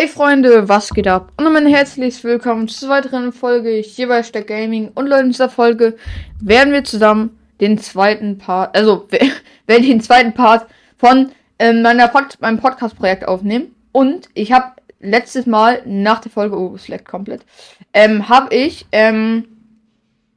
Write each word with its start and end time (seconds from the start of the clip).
Hey 0.00 0.08
Freunde, 0.08 0.66
was 0.66 0.94
geht 0.94 1.06
ab? 1.06 1.30
Und 1.36 1.54
ein 1.54 1.66
herzliches 1.66 2.24
willkommen 2.24 2.68
zur 2.68 2.88
weiteren 2.88 3.34
Folge 3.34 3.68
hier 3.72 4.08
bei 4.08 4.22
Stack 4.22 4.46
Gaming. 4.46 4.92
Und 4.94 5.08
Leute, 5.08 5.24
in 5.24 5.28
dieser 5.28 5.50
Folge 5.50 5.98
werden 6.40 6.72
wir 6.72 6.84
zusammen 6.84 7.38
den 7.60 7.76
zweiten 7.76 8.38
Part, 8.38 8.74
also 8.74 9.06
werden 9.66 9.82
den 9.86 10.00
zweiten 10.00 10.32
Part 10.32 10.66
von 10.96 11.32
ähm, 11.58 11.82
meiner 11.82 12.08
Pod 12.08 12.38
meinem 12.40 12.58
Podcast-Projekt 12.58 13.28
aufnehmen. 13.28 13.74
Und 13.92 14.30
ich 14.32 14.52
habe 14.52 14.72
letztes 15.00 15.44
Mal 15.44 15.82
nach 15.84 16.22
der 16.22 16.32
Folge, 16.32 16.58
oh, 16.58 16.74
es 16.74 16.88
leckt 16.88 17.06
komplett, 17.06 17.44
ähm, 17.92 18.30
habe 18.30 18.54
ich 18.54 18.86
ähm, 18.92 19.48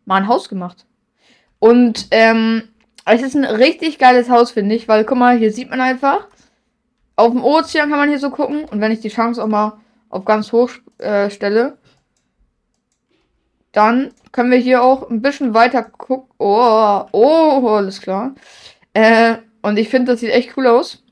mal 0.03 0.17
ein 0.17 0.27
Haus 0.27 0.50
gemacht. 0.50 0.86
Und 1.59 2.08
ähm, 2.11 2.64
es 3.05 3.22
ist 3.22 3.34
ein 3.34 3.45
richtig 3.45 3.98
geiles 3.98 4.30
Haus, 4.30 4.52
finde 4.52 4.75
ich, 4.75 4.89
weil 4.89 5.05
guck 5.05 5.17
mal, 5.17 5.38
hier 5.38 5.53
sieht 5.53 5.70
man 5.70 5.80
einfach, 5.80 6.27
auf 7.16 7.31
dem 7.31 7.44
Ozean 7.44 7.90
kann 7.90 7.99
man 7.99 8.09
hier 8.09 8.20
so 8.20 8.30
gucken. 8.30 8.66
Und 8.66 8.81
wenn 8.81 8.91
ich 8.91 8.99
die 8.99 9.09
Chance 9.09 9.44
auch 9.44 9.48
mal 9.48 9.80
auf 10.09 10.26
ganz 10.26 10.52
hoch 10.52 10.70
äh, 10.98 11.30
stelle, 11.30 11.77
dann 13.72 14.13
können 14.31 14.52
wir 14.52 14.58
hier 14.58 14.84
auch 14.84 15.09
ein 15.09 15.22
bisschen 15.22 15.53
weiter 15.53 15.84
gucken. 15.84 16.30
Oh, 16.38 17.05
oh, 17.12 17.67
alles 17.70 18.02
klar. 18.02 18.36
Äh, 18.94 19.38
und 19.62 19.77
ich 19.77 19.89
finde, 19.89 20.12
das 20.12 20.22
sieht 20.22 20.31
echt 20.31 20.55
cool 20.58 20.67
aus. 20.67 21.03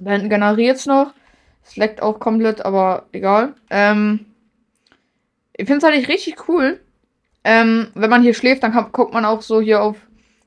Da 0.00 0.12
hinten 0.12 0.30
generiert 0.30 0.78
es 0.78 0.86
noch. 0.86 1.12
Es 1.64 1.76
leckt 1.76 2.02
auch 2.02 2.18
komplett, 2.18 2.64
aber 2.64 3.06
egal. 3.12 3.54
Ähm, 3.70 4.26
ich 5.54 5.66
finde 5.66 5.86
es 5.86 5.92
halt 5.92 6.08
richtig 6.08 6.48
cool. 6.48 6.80
Ähm, 7.44 7.88
wenn 7.94 8.10
man 8.10 8.22
hier 8.22 8.34
schläft, 8.34 8.62
dann 8.62 8.72
kann, 8.72 8.90
guckt 8.92 9.12
man 9.12 9.24
auch 9.24 9.42
so 9.42 9.60
hier 9.60 9.82
auf 9.82 9.96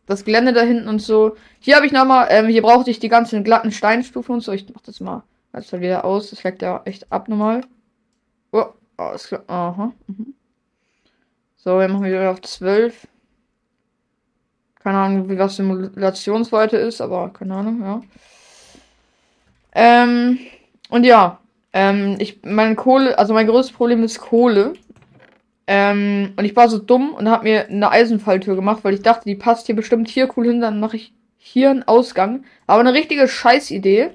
das 0.05 0.25
Gelände 0.25 0.53
da 0.53 0.61
hinten 0.61 0.87
und 0.87 0.99
so. 0.99 1.35
Hier 1.59 1.75
habe 1.75 1.85
ich 1.85 1.91
nochmal, 1.91 2.27
ähm, 2.29 2.47
hier 2.47 2.61
brauchte 2.61 2.91
ich 2.91 2.99
die 2.99 3.09
ganzen 3.09 3.43
glatten 3.43 3.71
Steinstufen 3.71 4.35
und 4.35 4.41
so. 4.41 4.51
Ich 4.51 4.65
mach 4.73 4.81
das 4.81 4.99
mal 4.99 5.23
jetzt 5.55 5.71
halt 5.71 5.81
wieder 5.81 6.05
aus. 6.05 6.29
Das 6.29 6.39
fleckt 6.39 6.61
ja 6.61 6.81
echt 6.85 7.11
abnormal. 7.11 7.61
Oh, 8.51 8.65
alles 8.97 9.27
klar. 9.27 9.43
Aha. 9.47 9.91
Mhm. 10.07 10.33
So, 11.57 11.79
wir 11.79 11.87
machen 11.87 12.05
wieder 12.05 12.31
auf 12.31 12.41
12. 12.41 13.07
Keine 14.83 14.97
Ahnung, 14.99 15.29
wie 15.29 15.39
was 15.39 15.55
Simulationsweite 15.55 16.77
ist, 16.77 17.01
aber 17.01 17.29
keine 17.29 17.55
Ahnung, 17.55 17.81
ja. 17.81 18.01
Ähm, 19.73 20.37
und 20.89 21.05
ja, 21.05 21.39
ähm, 21.73 22.17
ich, 22.19 22.43
meine 22.43 22.75
Kohle, 22.75 23.17
also 23.17 23.33
mein 23.33 23.47
größtes 23.47 23.75
Problem 23.75 24.03
ist 24.03 24.19
Kohle. 24.19 24.73
Ähm, 25.67 26.33
und 26.35 26.45
ich 26.45 26.55
war 26.55 26.69
so 26.69 26.77
dumm 26.77 27.13
und 27.13 27.29
habe 27.29 27.45
mir 27.45 27.67
eine 27.67 27.89
Eisenfalltür 27.89 28.55
gemacht, 28.55 28.83
weil 28.83 28.93
ich 28.93 29.01
dachte, 29.01 29.25
die 29.25 29.35
passt 29.35 29.65
hier 29.65 29.75
bestimmt 29.75 30.09
hier 30.09 30.29
cool 30.37 30.45
hin, 30.45 30.61
dann 30.61 30.79
mache 30.79 30.97
ich 30.97 31.13
hier 31.37 31.71
einen 31.71 31.83
Ausgang. 31.83 32.43
Aber 32.67 32.79
eine 32.79 32.93
richtige 32.93 33.27
Scheißidee, 33.27 34.11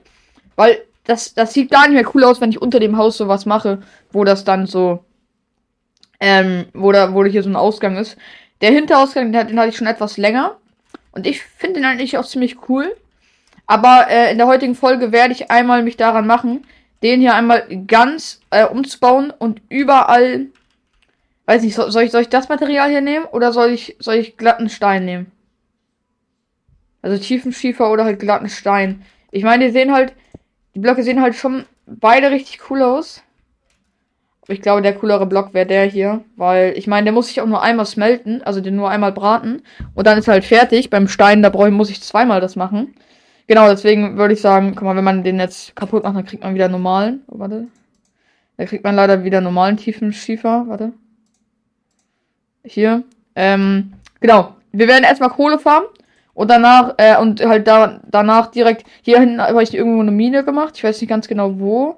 weil 0.57 0.79
das, 1.05 1.35
das 1.35 1.53
sieht 1.53 1.71
gar 1.71 1.89
nicht 1.89 1.95
mehr 1.95 2.15
cool 2.15 2.25
aus, 2.25 2.41
wenn 2.41 2.51
ich 2.51 2.63
unter 2.63 2.79
dem 2.79 2.97
Haus 2.97 3.17
sowas 3.17 3.47
mache, 3.47 3.83
wo 4.13 4.25
das 4.25 4.45
dann 4.45 4.67
so, 4.67 5.05
ähm, 6.21 6.67
wo 6.73 6.93
da, 6.93 7.15
wo 7.15 7.25
hier 7.25 7.43
so 7.43 7.51
ein 7.51 7.57
Ausgang 7.57 7.97
ist. 7.97 8.17
Der 8.61 8.71
Hinterausgang, 8.71 9.33
den, 9.33 9.49
den 9.49 9.59
hatte 9.59 9.71
ich 9.71 9.77
schon 9.77 9.87
etwas 9.87 10.19
länger. 10.19 10.57
Und 11.13 11.27
ich 11.27 11.43
finde 11.43 11.81
den 11.81 11.85
eigentlich 11.85 12.17
auch 12.19 12.27
ziemlich 12.27 12.69
cool. 12.69 12.95
Aber 13.67 14.07
äh, 14.09 14.31
in 14.31 14.39
der 14.39 14.47
heutigen 14.47 14.75
Folge 14.75 15.11
werde 15.11 15.33
ich 15.33 15.51
einmal 15.51 15.83
mich 15.83 15.97
daran 15.97 16.27
machen, 16.27 16.65
den 17.03 17.21
hier 17.21 17.35
einmal 17.35 17.67
ganz 17.87 18.41
äh, 18.51 18.65
umzubauen 18.65 19.33
und 19.37 19.63
überall 19.69 20.47
Weiß 21.51 21.65
nicht, 21.65 21.75
soll, 21.75 22.05
ich, 22.05 22.13
soll 22.13 22.23
ich 22.23 22.29
das 22.29 22.49
Material 22.49 22.89
hier 22.91 23.01
nehmen 23.01 23.25
oder 23.25 23.53
soll 23.53 23.71
ich, 23.71 23.97
soll 23.99 24.15
ich 24.15 24.37
glatten 24.37 24.69
Stein 24.69 25.05
nehmen? 25.05 25.33
Also 27.03 27.21
tiefen 27.21 27.53
Schiefer 27.53 27.91
oder 27.91 28.05
halt 28.05 28.21
glatten 28.21 28.49
Stein. 28.49 29.03
Ich 29.33 29.43
meine, 29.43 29.67
die 29.67 29.73
sehen 29.73 29.93
halt, 29.93 30.13
die 30.77 30.79
Blöcke 30.79 31.03
sehen 31.03 31.21
halt 31.21 31.35
schon 31.35 31.65
beide 31.87 32.31
richtig 32.31 32.71
cool 32.71 32.83
aus. 32.83 33.25
Aber 34.43 34.53
ich 34.53 34.63
glaube, 34.63 34.81
der 34.81 34.95
coolere 34.95 35.27
Block 35.27 35.53
wäre 35.53 35.67
der 35.67 35.87
hier, 35.87 36.23
weil 36.37 36.73
ich 36.77 36.87
meine, 36.87 37.07
der 37.07 37.13
muss 37.13 37.27
sich 37.27 37.41
auch 37.41 37.47
nur 37.47 37.65
einmal 37.65 37.87
smelten, 37.87 38.43
also 38.43 38.61
den 38.61 38.77
nur 38.77 38.89
einmal 38.89 39.11
braten 39.11 39.63
und 39.97 40.07
dann 40.07 40.19
ist 40.19 40.29
er 40.29 40.35
halt 40.35 40.45
fertig. 40.45 40.89
Beim 40.89 41.09
Stein, 41.09 41.43
da 41.43 41.49
brauche 41.49 41.67
ich, 41.67 41.75
muss 41.75 41.91
ich 41.91 42.01
zweimal 42.01 42.41
das 42.41 42.55
machen. 42.55 42.95
Genau, 43.49 43.69
deswegen 43.69 44.19
würde 44.19 44.35
ich 44.35 44.41
sagen, 44.41 44.77
guck 44.77 44.85
mal, 44.85 44.95
wenn 44.95 45.03
man 45.03 45.25
den 45.25 45.41
jetzt 45.41 45.75
kaputt 45.75 46.05
macht, 46.05 46.15
dann 46.15 46.27
kriegt 46.27 46.45
man 46.45 46.55
wieder 46.55 46.69
normalen. 46.69 47.23
Oh, 47.27 47.41
warte. 47.41 47.67
Da 48.57 48.67
kriegt 48.67 48.85
man 48.85 48.95
leider 48.95 49.25
wieder 49.25 49.41
normalen 49.41 49.79
tiefen 49.79 50.13
Schiefer. 50.13 50.67
Warte. 50.69 50.93
Hier. 52.65 53.03
Ähm, 53.35 53.93
genau. 54.21 54.55
Wir 54.73 54.89
werden 54.89 55.05
erstmal 55.05 55.31
Kohle 55.31 55.59
farmen. 55.59 55.89
Und 56.35 56.51
danach, 56.51 56.95
äh, 56.97 57.17
und 57.19 57.45
halt 57.45 57.67
da, 57.67 58.01
danach 58.09 58.51
direkt, 58.51 58.87
hier 59.03 59.21
hinten 59.21 59.43
habe 59.43 59.63
ich 59.63 59.75
irgendwo 59.75 60.01
eine 60.01 60.11
Mine 60.11 60.45
gemacht. 60.45 60.75
Ich 60.77 60.85
weiß 60.85 61.01
nicht 61.01 61.11
ganz 61.11 61.29
genau 61.29 61.59
wo. 61.59 61.97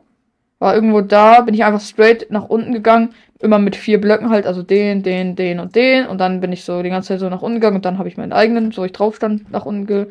War 0.58 0.74
irgendwo 0.74 1.00
da, 1.00 1.40
bin 1.42 1.54
ich 1.54 1.64
einfach 1.64 1.80
straight 1.80 2.30
nach 2.30 2.48
unten 2.48 2.72
gegangen. 2.72 3.14
Immer 3.40 3.58
mit 3.58 3.76
vier 3.76 4.00
Blöcken 4.00 4.30
halt, 4.30 4.46
also 4.46 4.62
den, 4.62 5.02
den, 5.02 5.36
den 5.36 5.60
und 5.60 5.74
den. 5.74 6.06
Und 6.06 6.18
dann 6.18 6.40
bin 6.40 6.52
ich 6.52 6.64
so 6.64 6.82
die 6.82 6.90
ganze 6.90 7.08
Zeit 7.08 7.20
so 7.20 7.28
nach 7.28 7.42
unten 7.42 7.56
gegangen 7.56 7.76
und 7.76 7.84
dann 7.84 7.98
habe 7.98 8.08
ich 8.08 8.16
meinen 8.16 8.32
eigenen, 8.32 8.72
so 8.72 8.84
ich 8.84 8.92
drauf 8.92 9.16
stand, 9.16 9.50
nach 9.50 9.66
unten 9.66 9.86
ge 9.86 10.06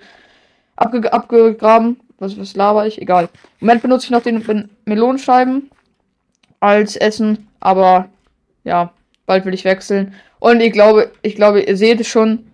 abge 0.75 1.11
abgegraben. 1.11 1.99
Was, 2.19 2.37
was 2.37 2.55
laber 2.55 2.85
ich? 2.85 3.01
Egal. 3.01 3.29
Im 3.59 3.67
Moment 3.67 3.81
benutze 3.81 4.05
ich 4.05 4.11
noch 4.11 4.21
den 4.21 4.69
Melonenscheiben 4.85 5.71
als 6.59 6.95
Essen, 6.95 7.47
aber 7.59 8.09
ja, 8.63 8.91
bald 9.25 9.45
will 9.45 9.53
ich 9.53 9.65
wechseln. 9.65 10.13
Und 10.39 10.61
ich 10.61 10.71
glaube, 10.71 11.11
ich 11.21 11.35
glaube, 11.35 11.61
ihr 11.61 11.77
seht 11.77 11.99
es 11.99 12.07
schon. 12.07 12.47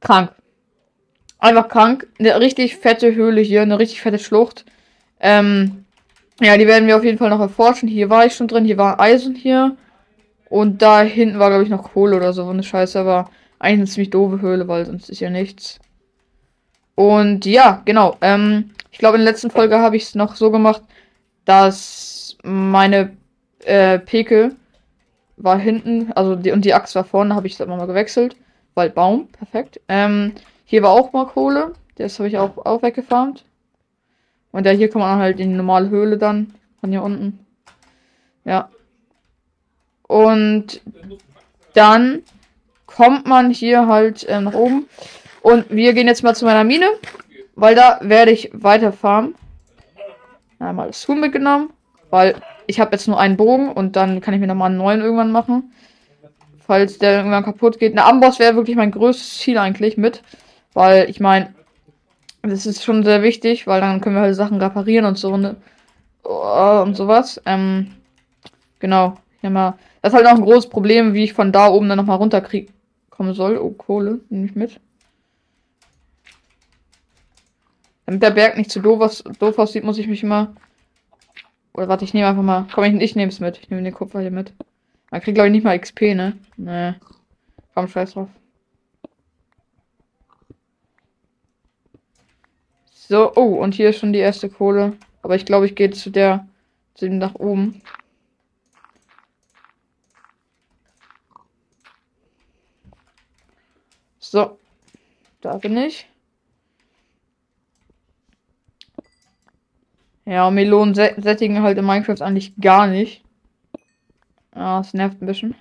Krank. 0.00 0.32
Einfach 1.38 1.68
krank. 1.68 2.06
Eine 2.18 2.40
richtig 2.40 2.76
fette 2.76 3.14
Höhle 3.14 3.40
hier, 3.40 3.62
eine 3.62 3.78
richtig 3.78 4.00
fette 4.00 4.18
Schlucht. 4.18 4.64
Ähm, 5.20 5.84
ja, 6.40 6.56
die 6.56 6.66
werden 6.66 6.86
wir 6.86 6.96
auf 6.96 7.04
jeden 7.04 7.18
Fall 7.18 7.30
noch 7.30 7.40
erforschen. 7.40 7.88
Hier 7.88 8.10
war 8.10 8.26
ich 8.26 8.34
schon 8.34 8.48
drin, 8.48 8.64
hier 8.64 8.78
war 8.78 9.00
Eisen 9.00 9.34
hier. 9.34 9.76
Und 10.48 10.82
da 10.82 11.02
hinten 11.02 11.38
war, 11.38 11.48
glaube 11.48 11.64
ich, 11.64 11.70
noch 11.70 11.92
Kohle 11.92 12.16
oder 12.16 12.32
so. 12.32 12.48
Eine 12.48 12.62
Scheiße, 12.62 12.98
aber 12.98 13.30
eigentlich 13.58 13.80
eine 13.80 13.86
ziemlich 13.86 14.10
doofe 14.10 14.40
Höhle, 14.40 14.68
weil 14.68 14.86
sonst 14.86 15.08
ist 15.08 15.20
ja 15.20 15.30
nichts. 15.30 15.78
Und 16.94 17.46
ja, 17.46 17.82
genau. 17.84 18.16
Ähm, 18.20 18.70
ich 18.90 18.98
glaube, 18.98 19.16
in 19.16 19.24
der 19.24 19.32
letzten 19.32 19.50
Folge 19.50 19.78
habe 19.78 19.96
ich 19.96 20.04
es 20.04 20.14
noch 20.14 20.36
so 20.36 20.50
gemacht, 20.50 20.82
dass 21.44 22.36
meine 22.42 23.16
äh, 23.66 23.98
Peke 23.98 24.54
war 25.36 25.58
hinten, 25.58 26.12
also 26.12 26.34
die, 26.34 26.52
und 26.52 26.64
die 26.64 26.74
Axt 26.74 26.94
war 26.94 27.04
vorne, 27.04 27.34
habe 27.34 27.46
ich 27.46 27.56
das 27.56 27.68
mal 27.68 27.86
gewechselt. 27.86 28.36
Weil 28.74 28.90
Baum, 28.90 29.28
perfekt. 29.28 29.80
Ähm, 29.88 30.32
hier 30.64 30.82
war 30.82 30.90
auch 30.90 31.12
mal 31.12 31.26
Kohle. 31.26 31.72
Das 31.96 32.18
habe 32.18 32.28
ich 32.28 32.36
auch, 32.36 32.58
auch 32.58 32.82
weggefarmt. 32.82 33.44
Und 34.52 34.66
ja, 34.66 34.72
hier 34.72 34.90
kann 34.90 35.00
man 35.00 35.18
halt 35.18 35.40
in 35.40 35.50
die 35.50 35.56
normale 35.56 35.88
Höhle 35.88 36.18
dann. 36.18 36.54
Von 36.80 36.90
hier 36.90 37.02
unten. 37.02 37.38
Ja. 38.44 38.68
Und 40.02 40.82
dann 41.72 42.22
kommt 42.84 43.26
man 43.26 43.50
hier 43.50 43.86
halt 43.86 44.24
äh, 44.24 44.40
nach 44.40 44.54
oben. 44.54 44.86
Und 45.40 45.70
wir 45.70 45.94
gehen 45.94 46.06
jetzt 46.06 46.22
mal 46.22 46.34
zu 46.34 46.44
meiner 46.44 46.64
Mine. 46.64 46.86
Weil 47.54 47.74
da 47.74 47.98
werde 48.02 48.30
ich 48.30 48.50
weiter 48.52 48.92
farmen. 48.92 49.34
Einmal 50.58 50.88
das 50.88 51.08
Huhn 51.08 51.18
mitgenommen. 51.18 51.70
Weil 52.10 52.42
ich 52.66 52.80
habe 52.80 52.92
jetzt 52.92 53.08
nur 53.08 53.18
einen 53.18 53.36
Bogen 53.36 53.70
und 53.70 53.96
dann 53.96 54.20
kann 54.20 54.34
ich 54.34 54.40
mir 54.40 54.46
nochmal 54.46 54.70
einen 54.70 54.78
neuen 54.78 55.00
irgendwann 55.00 55.32
machen. 55.32 55.72
Falls 56.58 56.98
der 56.98 57.18
irgendwann 57.18 57.44
kaputt 57.44 57.78
geht. 57.78 57.92
Eine 57.92 58.04
Amboss 58.04 58.38
wäre 58.38 58.56
wirklich 58.56 58.76
mein 58.76 58.90
größtes 58.90 59.38
Ziel 59.38 59.58
eigentlich 59.58 59.96
mit. 59.96 60.22
Weil 60.74 61.08
ich 61.08 61.20
meine, 61.20 61.54
das 62.42 62.66
ist 62.66 62.84
schon 62.84 63.04
sehr 63.04 63.22
wichtig, 63.22 63.66
weil 63.66 63.80
dann 63.80 64.00
können 64.00 64.16
wir 64.16 64.22
halt 64.22 64.34
Sachen 64.34 64.60
reparieren 64.60 65.06
und 65.06 65.16
so 65.16 65.36
ne, 65.36 65.56
oh, 66.24 66.82
und 66.84 66.96
sowas. 66.96 67.40
Ähm, 67.46 67.92
genau. 68.78 69.16
Mal. 69.42 69.78
Das 70.02 70.12
ist 70.12 70.16
halt 70.16 70.26
auch 70.26 70.34
ein 70.34 70.44
großes 70.44 70.70
Problem, 70.70 71.14
wie 71.14 71.22
ich 71.22 71.32
von 71.32 71.52
da 71.52 71.68
oben 71.68 71.88
dann 71.88 71.98
nochmal 71.98 72.16
runterkommen 72.16 73.32
soll. 73.32 73.58
Oh, 73.58 73.70
Kohle, 73.70 74.20
nehme 74.28 74.46
ich 74.46 74.56
mit. 74.56 74.80
Damit 78.06 78.22
der 78.22 78.30
Berg 78.30 78.56
nicht 78.56 78.72
zu 78.72 78.80
doof, 78.80 79.22
doof 79.38 79.58
aussieht, 79.58 79.84
muss 79.84 79.98
ich 79.98 80.08
mich 80.08 80.24
immer 80.24 80.54
oder 81.76 81.88
warte, 81.88 82.04
ich 82.04 82.14
nehme 82.14 82.26
einfach 82.26 82.42
mal. 82.42 82.66
Komm, 82.72 82.84
ich, 82.84 82.94
ich 82.94 83.16
nehme 83.16 83.30
es 83.30 83.38
mit. 83.38 83.58
Ich 83.58 83.68
nehme 83.68 83.82
den 83.82 83.92
Kupfer 83.92 84.20
hier 84.20 84.30
mit. 84.30 84.52
Man 85.10 85.20
kriegt, 85.20 85.34
glaube 85.34 85.48
ich, 85.48 85.52
nicht 85.52 85.64
mal 85.64 85.78
XP, 85.78 86.14
ne? 86.14 86.38
Ne. 86.56 86.98
Komm, 87.74 87.86
scheiß 87.86 88.14
drauf. 88.14 88.28
So, 92.90 93.32
oh, 93.36 93.62
und 93.62 93.74
hier 93.74 93.90
ist 93.90 93.98
schon 93.98 94.12
die 94.14 94.18
erste 94.18 94.48
Kohle. 94.48 94.96
Aber 95.22 95.36
ich 95.36 95.44
glaube, 95.44 95.66
ich 95.66 95.74
gehe 95.74 95.90
zu 95.90 96.10
der, 96.10 96.48
zu 96.94 97.04
dem 97.04 97.18
nach 97.18 97.34
oben. 97.34 97.82
So, 104.18 104.58
da 105.40 105.58
bin 105.58 105.76
ich. 105.76 106.08
Ja, 110.26 110.50
Melonen 110.50 110.94
sättigen 110.94 111.62
halt 111.62 111.78
in 111.78 111.86
Minecraft 111.86 112.20
eigentlich 112.20 112.56
gar 112.60 112.88
nicht. 112.88 113.24
Ja, 114.54 114.80
es 114.80 114.92
nervt 114.92 115.22
ein 115.22 115.26
bisschen. 115.26 115.54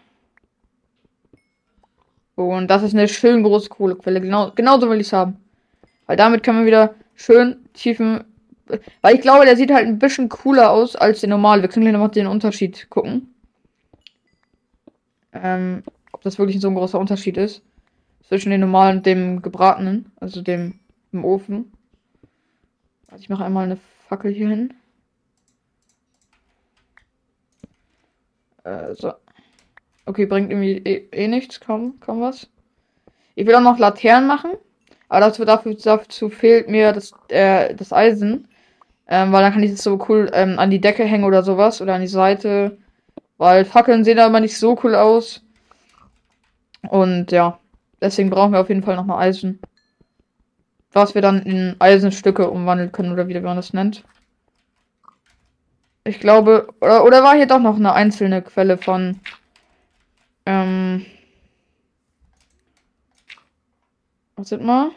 Und 2.34 2.68
das 2.68 2.82
ist 2.82 2.94
eine 2.94 3.08
schön 3.08 3.44
große 3.44 3.70
Kohlequelle. 3.70 4.20
Genau, 4.22 4.52
genauso 4.56 4.90
will 4.90 5.00
ich 5.00 5.08
es 5.08 5.14
haben. 5.14 5.38
Weil 6.08 6.18
damit 6.18 6.44
können 6.44 6.60
wir 6.60 6.66
wieder 6.66 6.96
schön 7.16 7.58
tiefen 7.74 8.24
Weil 9.02 9.16
ich 9.16 9.22
glaube, 9.22 9.46
der 9.46 9.56
sieht 9.56 9.72
halt 9.72 9.88
ein 9.88 10.00
bisschen 10.00 10.30
cooler 10.30 10.72
aus 10.72 10.96
als 10.96 11.22
der 11.22 11.30
normale. 11.30 11.62
Wir 11.62 11.70
können 11.70 11.84
gleich 11.84 11.94
nochmal 11.94 12.10
den 12.10 12.28
Unterschied 12.28 12.90
gucken. 12.90 13.34
Ähm, 15.32 15.84
ob 16.12 16.22
das 16.24 16.40
wirklich 16.40 16.60
so 16.60 16.70
ein 16.70 16.76
großer 16.76 17.00
Unterschied 17.00 17.38
ist. 17.38 17.62
Zwischen 18.24 18.50
dem 18.50 18.62
normalen 18.62 18.98
und 18.98 19.06
dem 19.06 19.44
gebratenen. 19.44 20.12
Also 20.20 20.42
dem 20.42 20.80
im 21.12 21.24
Ofen. 21.24 21.72
Also 23.08 23.22
ich 23.22 23.30
mache 23.30 23.46
einmal 23.46 23.66
eine 23.66 23.78
Fackel 24.08 24.32
hier 24.32 24.50
hin. 24.50 24.74
Äh, 28.64 28.94
so. 28.96 29.14
Okay, 30.06 30.26
bringt 30.26 30.52
irgendwie 30.52 30.78
eh, 30.78 31.08
eh 31.12 31.28
nichts, 31.28 31.60
kaum, 31.60 32.00
kaum 32.00 32.22
was. 32.22 32.48
Ich 33.36 33.46
will 33.48 33.56
auch 33.56 33.62
noch 33.62 33.80
Laternen 33.80 34.28
machen. 34.28 34.52
Aber 35.10 35.22
dazu, 35.22 35.46
dafür, 35.46 35.76
dazu 35.76 36.30
fehlt 36.30 36.70
mir 36.70 36.92
das, 36.92 37.14
äh, 37.30 37.74
das 37.76 37.92
Eisen. 37.92 38.48
Ähm, 39.08 39.32
weil 39.32 39.44
dann 39.44 39.54
kann 39.54 39.64
ich 39.64 39.72
es 39.72 39.84
so 39.84 40.04
cool 40.10 40.30
ähm, 40.34 40.58
an 40.58 40.72
die 40.72 40.82
Decke 40.82 41.04
hängen 41.04 41.26
oder 41.26 41.44
sowas. 41.44 41.82
Oder 41.82 41.96
an 41.96 42.02
die 42.02 42.08
Seite. 42.08 42.78
Weil 43.38 43.66
Fackeln 43.66 44.04
sehen 44.04 44.18
da 44.18 44.28
immer 44.28 44.40
nicht 44.40 44.58
so 44.58 44.80
cool 44.84 44.96
aus. 44.96 45.44
Und 46.90 47.32
ja, 47.32 47.60
deswegen 48.02 48.30
brauchen 48.30 48.54
wir 48.54 48.62
auf 48.62 48.70
jeden 48.70 48.84
Fall 48.84 48.96
nochmal 48.96 49.28
Eisen. 49.28 49.60
Was 50.96 51.14
wir 51.14 51.22
dann 51.22 51.42
in 51.42 51.76
Eisenstücke 51.80 52.50
umwandeln 52.50 52.94
können 52.94 53.12
oder 53.12 53.28
wie 53.28 53.38
man 53.40 53.58
das 53.58 53.74
nennt. 53.74 54.06
Ich 56.06 56.22
glaube, 56.22 56.70
oder, 56.80 57.04
oder 57.04 57.22
war 57.22 57.36
hier 57.36 57.48
doch 57.48 57.60
noch 57.60 57.76
eine 57.76 57.92
einzelne 57.92 58.42
Quelle 58.42 58.78
von 58.78 59.20
ähm, 60.46 61.06
Wartet 64.38 64.62
mal. 64.62 64.92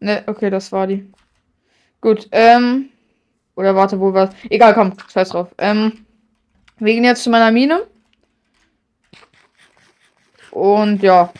Ne, 0.00 0.22
okay, 0.26 0.50
das 0.50 0.72
war 0.72 0.86
die. 0.86 1.10
Gut, 2.02 2.28
ähm. 2.32 2.90
Oder 3.54 3.74
warte, 3.74 4.00
wo 4.00 4.12
war 4.12 4.34
Egal, 4.50 4.74
komm, 4.74 4.94
scheiß 5.08 5.30
drauf. 5.30 5.54
Ähm. 5.56 6.06
Wir 6.78 6.94
gehen 6.94 7.04
jetzt 7.04 7.22
zu 7.22 7.30
meiner 7.30 7.50
Mine. 7.50 7.86
Und 10.50 11.02
ja. 11.02 11.32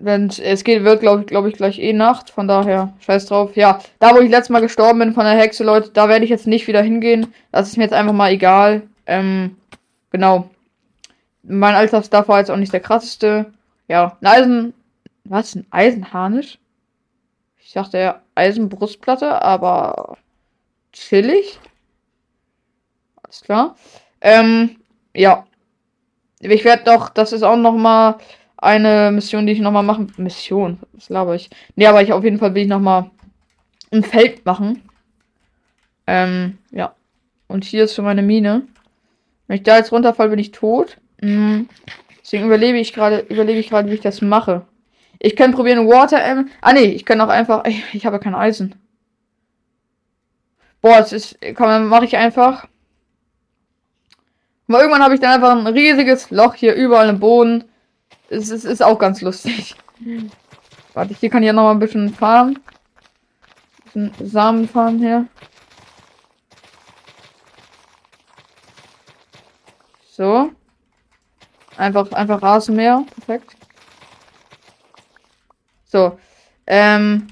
Wenn 0.00 0.28
es 0.28 0.64
geht, 0.64 0.84
wird, 0.84 1.00
glaube 1.00 1.24
ich, 1.26 1.52
ich, 1.52 1.56
gleich 1.56 1.78
eh 1.78 1.92
Nacht. 1.92 2.30
Von 2.30 2.46
daher, 2.46 2.92
scheiß 3.00 3.26
drauf. 3.26 3.56
Ja, 3.56 3.80
da 3.98 4.14
wo 4.14 4.20
ich 4.20 4.30
letztes 4.30 4.50
Mal 4.50 4.60
gestorben 4.60 5.00
bin 5.00 5.12
von 5.12 5.24
der 5.24 5.34
Hexe, 5.34 5.64
Leute, 5.64 5.90
da 5.92 6.08
werde 6.08 6.24
ich 6.24 6.30
jetzt 6.30 6.46
nicht 6.46 6.68
wieder 6.68 6.82
hingehen. 6.82 7.34
Das 7.50 7.68
ist 7.68 7.76
mir 7.76 7.84
jetzt 7.84 7.92
einfach 7.92 8.12
mal 8.12 8.30
egal. 8.30 8.82
Ähm, 9.06 9.56
genau 10.10 10.48
mein 11.48 11.74
Alltagsstuff 11.74 12.28
war 12.28 12.38
jetzt 12.38 12.50
auch 12.50 12.56
nicht 12.56 12.72
der 12.72 12.80
krasseste. 12.80 13.52
Ja, 13.88 14.16
ein 14.20 14.26
Eisen. 14.26 14.74
Was? 15.24 15.56
Ein 15.56 15.66
Eisenharnisch? 15.70 16.58
Ich 17.58 17.72
dachte 17.72 17.98
ja 17.98 18.22
Eisenbrustplatte, 18.34 19.42
aber 19.42 20.16
chillig. 20.92 21.58
Alles 23.22 23.42
klar. 23.42 23.76
Ähm, 24.20 24.76
ja. 25.14 25.46
Ich 26.40 26.64
werde 26.64 26.84
doch, 26.84 27.08
das 27.08 27.32
ist 27.32 27.42
auch 27.42 27.56
noch 27.56 27.74
mal 27.74 28.18
eine 28.58 29.10
Mission, 29.12 29.46
die 29.46 29.52
ich 29.52 29.60
noch 29.60 29.72
mal 29.72 29.82
machen. 29.82 30.12
Mission, 30.16 30.78
was 30.92 31.08
laber 31.08 31.34
ich? 31.34 31.48
Nee, 31.76 31.86
aber 31.86 32.02
ich 32.02 32.12
auf 32.12 32.24
jeden 32.24 32.38
Fall 32.38 32.54
will 32.54 32.62
ich 32.62 32.68
noch 32.68 32.80
mal 32.80 33.10
ein 33.90 34.02
Feld 34.02 34.44
machen. 34.44 34.82
Ähm, 36.06 36.58
ja. 36.70 36.94
Und 37.46 37.64
hier 37.64 37.84
ist 37.84 37.94
für 37.94 38.02
meine 38.02 38.22
Mine. 38.22 38.62
Wenn 39.46 39.56
ich 39.56 39.62
da 39.62 39.78
jetzt 39.78 39.92
runterfall, 39.92 40.28
bin 40.28 40.38
ich 40.38 40.50
tot. 40.50 40.98
Mhm. 41.20 41.68
Deswegen 42.20 42.46
überlebe 42.46 42.78
ich 42.78 42.92
gerade, 42.92 43.20
überlege 43.20 43.60
ich 43.60 43.70
gerade, 43.70 43.88
wie 43.90 43.94
ich 43.94 44.00
das 44.00 44.20
mache. 44.20 44.66
Ich 45.18 45.34
kann 45.34 45.52
probieren 45.52 45.88
Water 45.88 46.22
M. 46.22 46.50
Ah 46.60 46.72
nee, 46.72 46.84
ich 46.84 47.04
kann 47.04 47.20
auch 47.20 47.28
einfach. 47.28 47.64
Ich, 47.64 47.82
ich 47.94 48.06
habe 48.06 48.20
kein 48.20 48.34
Eisen. 48.34 48.74
Boah, 50.80 50.98
es 50.98 51.12
ist. 51.12 51.38
Komm, 51.54 51.88
mache 51.88 52.04
ich 52.04 52.16
einfach. 52.16 52.66
Aber 54.68 54.80
irgendwann 54.80 55.02
habe 55.02 55.14
ich 55.14 55.20
dann 55.20 55.32
einfach 55.32 55.56
ein 55.56 55.66
riesiges 55.66 56.30
Loch 56.30 56.54
hier 56.54 56.74
überall 56.74 57.08
im 57.08 57.20
Boden. 57.20 57.64
Es 58.28 58.50
ist, 58.50 58.64
ist 58.64 58.82
auch 58.82 58.98
ganz 58.98 59.20
lustig. 59.22 59.74
Warte, 60.94 61.14
hier 61.14 61.30
kann 61.30 61.42
ich 61.42 61.46
ja 61.46 61.52
noch 61.52 61.64
mal 61.64 61.72
ein 61.72 61.78
bisschen 61.78 62.12
fahren. 62.12 62.58
Ein 63.94 64.10
bisschen 64.10 64.28
Samen 64.28 64.68
fahren 64.68 64.98
hier. 64.98 65.26
So. 70.10 70.50
Einfach, 71.76 72.10
einfach 72.12 72.42
Rasenmäher. 72.42 73.04
Perfekt. 73.14 73.56
So. 75.84 76.18
Ähm. 76.66 77.28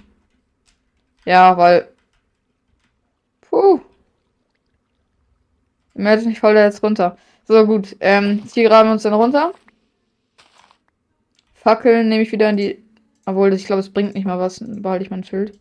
Ja, 1.25 1.57
weil. 1.57 1.89
Puh. 3.43 3.81
Imagine, 5.95 6.33
ich 6.33 6.41
falle 6.41 6.55
da 6.55 6.65
jetzt 6.65 6.83
runter. 6.83 7.19
So, 7.45 7.67
gut. 7.67 7.97
Ähm, 8.01 8.45
hier 8.55 8.69
graben 8.69 8.89
wir 8.89 8.93
uns 8.93 9.03
dann 9.03 9.15
runter. 9.15 9.53
Fackeln 11.67 12.09
nehme 12.09 12.23
ich 12.23 12.31
wieder 12.31 12.49
in 12.49 12.57
die. 12.57 12.85
Obwohl, 13.25 13.53
ich 13.53 13.67
glaube, 13.67 13.81
es 13.81 13.91
bringt 13.91 14.15
nicht 14.15 14.25
mal 14.25 14.39
was. 14.39 14.63
Behalte 14.65 15.05
ich 15.05 15.11
mein 15.11 15.25
Schild. 15.25 15.59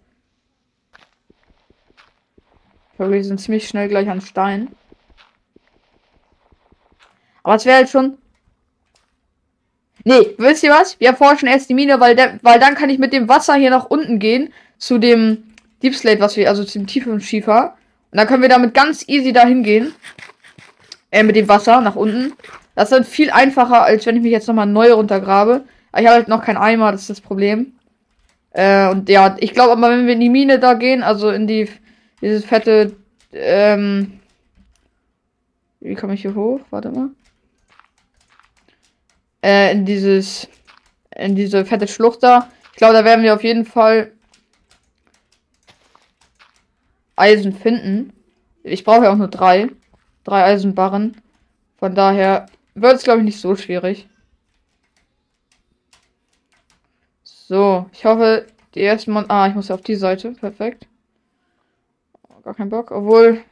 Ich 2.91 2.97
glaube, 2.97 3.13
wir 3.13 3.23
sind 3.23 3.41
ziemlich 3.41 3.67
schnell 3.67 3.89
gleich 3.89 4.07
an 4.07 4.21
Stein. 4.21 4.67
Aber 7.41 7.55
es 7.55 7.65
wäre 7.65 7.77
halt 7.77 7.89
schon 7.89 8.19
Nee, 10.03 10.35
wisst 10.37 10.61
ihr 10.61 10.69
was? 10.69 10.99
Wir 10.99 11.07
erforschen 11.07 11.47
erst 11.47 11.69
die 11.69 11.73
Mine, 11.73 11.99
weil, 11.99 12.15
der, 12.15 12.37
weil 12.43 12.59
dann 12.59 12.75
kann 12.75 12.91
ich 12.91 12.99
mit 12.99 13.11
dem 13.11 13.27
Wasser 13.27 13.55
hier 13.55 13.71
nach 13.71 13.85
unten 13.85 14.19
gehen. 14.19 14.53
Zu 14.77 14.99
dem 14.99 15.55
Deep 15.81 15.95
Slate, 15.95 16.19
was 16.19 16.37
wir, 16.37 16.47
also 16.47 16.63
zum 16.63 16.85
tiefen 16.85 17.19
Schiefer. 17.19 17.75
Und 18.11 18.19
dann 18.19 18.27
können 18.27 18.43
wir 18.43 18.49
damit 18.49 18.75
ganz 18.75 19.03
easy 19.07 19.33
dahin 19.33 19.63
gehen. 19.63 19.91
Äh, 21.09 21.23
mit 21.23 21.35
dem 21.35 21.47
Wasser 21.47 21.81
nach 21.81 21.95
unten. 21.95 22.33
Das 22.75 22.91
ist 22.91 22.95
dann 22.95 23.03
viel 23.05 23.31
einfacher, 23.31 23.81
als 23.81 24.05
wenn 24.05 24.17
ich 24.17 24.21
mich 24.21 24.31
jetzt 24.31 24.47
nochmal 24.47 24.67
neu 24.67 24.93
runtergrabe. 24.93 25.65
Ich 25.97 26.05
habe 26.05 26.15
halt 26.15 26.27
noch 26.27 26.43
keinen 26.43 26.57
Eimer, 26.57 26.91
das 26.91 27.01
ist 27.01 27.09
das 27.09 27.21
Problem. 27.21 27.73
Äh, 28.51 28.89
und 28.89 29.09
ja, 29.09 29.35
ich 29.39 29.53
glaube 29.53 29.73
aber, 29.73 29.89
wenn 29.89 30.07
wir 30.07 30.13
in 30.13 30.19
die 30.19 30.29
Mine 30.29 30.59
da 30.59 30.73
gehen, 30.73 31.03
also 31.03 31.29
in 31.29 31.47
die, 31.47 31.69
dieses 32.21 32.45
fette, 32.45 32.95
ähm, 33.31 34.19
wie 35.79 35.95
komme 35.95 36.13
ich 36.13 36.21
hier 36.21 36.35
hoch? 36.35 36.61
Warte 36.69 36.91
mal 36.91 37.09
äh, 39.45 39.71
in 39.71 39.85
dieses, 39.85 40.47
in 41.15 41.35
diese 41.35 41.65
fette 41.65 41.87
Schlucht 41.87 42.23
da. 42.23 42.49
Ich 42.71 42.77
glaube, 42.77 42.95
da 42.95 43.05
werden 43.05 43.23
wir 43.23 43.35
auf 43.35 43.43
jeden 43.43 43.65
Fall 43.65 44.11
Eisen 47.15 47.53
finden. 47.53 48.11
Ich 48.63 48.83
brauche 48.83 49.03
ja 49.05 49.11
auch 49.11 49.17
nur 49.17 49.27
drei. 49.27 49.69
Drei 50.23 50.43
Eisenbarren. 50.43 51.21
Von 51.77 51.93
daher 51.93 52.47
wird 52.73 52.95
es, 52.95 53.03
glaube 53.03 53.19
ich, 53.19 53.25
nicht 53.25 53.39
so 53.39 53.55
schwierig. 53.55 54.07
So, 57.47 57.85
ich 57.93 58.03
hoffe, 58.05 58.47
die 58.73 58.81
ersten 58.81 59.11
Mal. 59.11 59.25
Ah, 59.27 59.47
ich 59.47 59.53
muss 59.53 59.69
auf 59.69 59.81
die 59.81 59.95
Seite. 59.95 60.31
Perfekt. 60.31 60.87
Gar 62.43 62.55
kein 62.55 62.69
Bock. 62.69 62.89
Obwohl. 62.89 63.43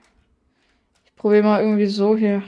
Ich 1.05 1.15
probiere 1.15 1.43
mal 1.43 1.61
irgendwie 1.61 1.85
so 1.85 2.17
hier. 2.17 2.41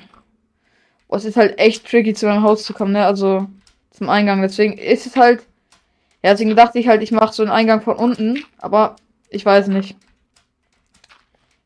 Oh, 1.08 1.16
es 1.16 1.26
ist 1.26 1.38
halt 1.38 1.60
echt 1.60 1.88
tricky, 1.88 2.16
zu 2.16 2.26
meinem 2.26 2.42
Haus 2.42 2.64
zu 2.64 2.74
kommen, 2.74 2.94
ne? 2.94 3.06
Also 3.06 3.48
zum 3.92 4.10
Eingang. 4.10 4.42
Deswegen 4.42 4.74
ist 4.74 5.06
es 5.06 5.16
halt. 5.16 5.46
Ja, 6.24 6.32
deswegen 6.32 6.56
dachte 6.56 6.80
ich 6.80 6.88
halt, 6.88 7.04
ich 7.04 7.12
mache 7.12 7.34
so 7.34 7.44
einen 7.44 7.52
Eingang 7.52 7.82
von 7.82 7.96
unten. 7.96 8.44
Aber 8.58 8.96
ich 9.30 9.46
weiß 9.46 9.68
nicht. 9.68 9.96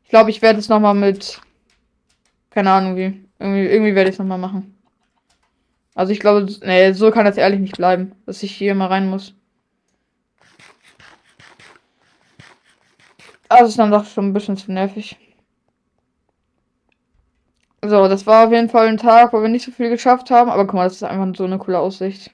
Ich 0.04 0.10
glaube, 0.10 0.28
ich 0.28 0.42
werde 0.42 0.58
es 0.58 0.68
nochmal 0.68 0.94
mit. 0.94 1.40
Keine 2.50 2.70
Ahnung 2.70 2.96
wie. 2.96 3.24
Irgendwie, 3.38 3.64
irgendwie 3.64 3.94
werde 3.94 4.10
ich 4.10 4.16
es 4.16 4.18
nochmal 4.18 4.36
machen. 4.36 4.76
Also 5.94 6.12
ich 6.12 6.20
glaube, 6.20 6.46
nee, 6.64 6.92
so 6.92 7.10
kann 7.10 7.24
das 7.24 7.38
ehrlich 7.38 7.60
nicht 7.60 7.78
bleiben, 7.78 8.12
dass 8.26 8.42
ich 8.42 8.52
hier 8.52 8.74
mal 8.74 8.88
rein 8.88 9.08
muss. 9.08 9.39
Also 13.50 13.66
ist 13.66 13.78
dann 13.80 13.90
doch 13.90 14.06
schon 14.06 14.26
ein 14.28 14.32
bisschen 14.32 14.56
zu 14.56 14.70
nervig. 14.70 15.16
So, 17.82 18.06
das 18.06 18.24
war 18.24 18.46
auf 18.46 18.52
jeden 18.52 18.68
Fall 18.68 18.86
ein 18.86 18.96
Tag, 18.96 19.32
wo 19.32 19.42
wir 19.42 19.48
nicht 19.48 19.64
so 19.64 19.72
viel 19.72 19.90
geschafft 19.90 20.30
haben. 20.30 20.50
Aber 20.50 20.66
guck 20.66 20.74
mal, 20.74 20.84
das 20.84 20.94
ist 20.94 21.02
einfach 21.02 21.34
so 21.36 21.44
eine 21.44 21.58
coole 21.58 21.80
Aussicht. 21.80 22.30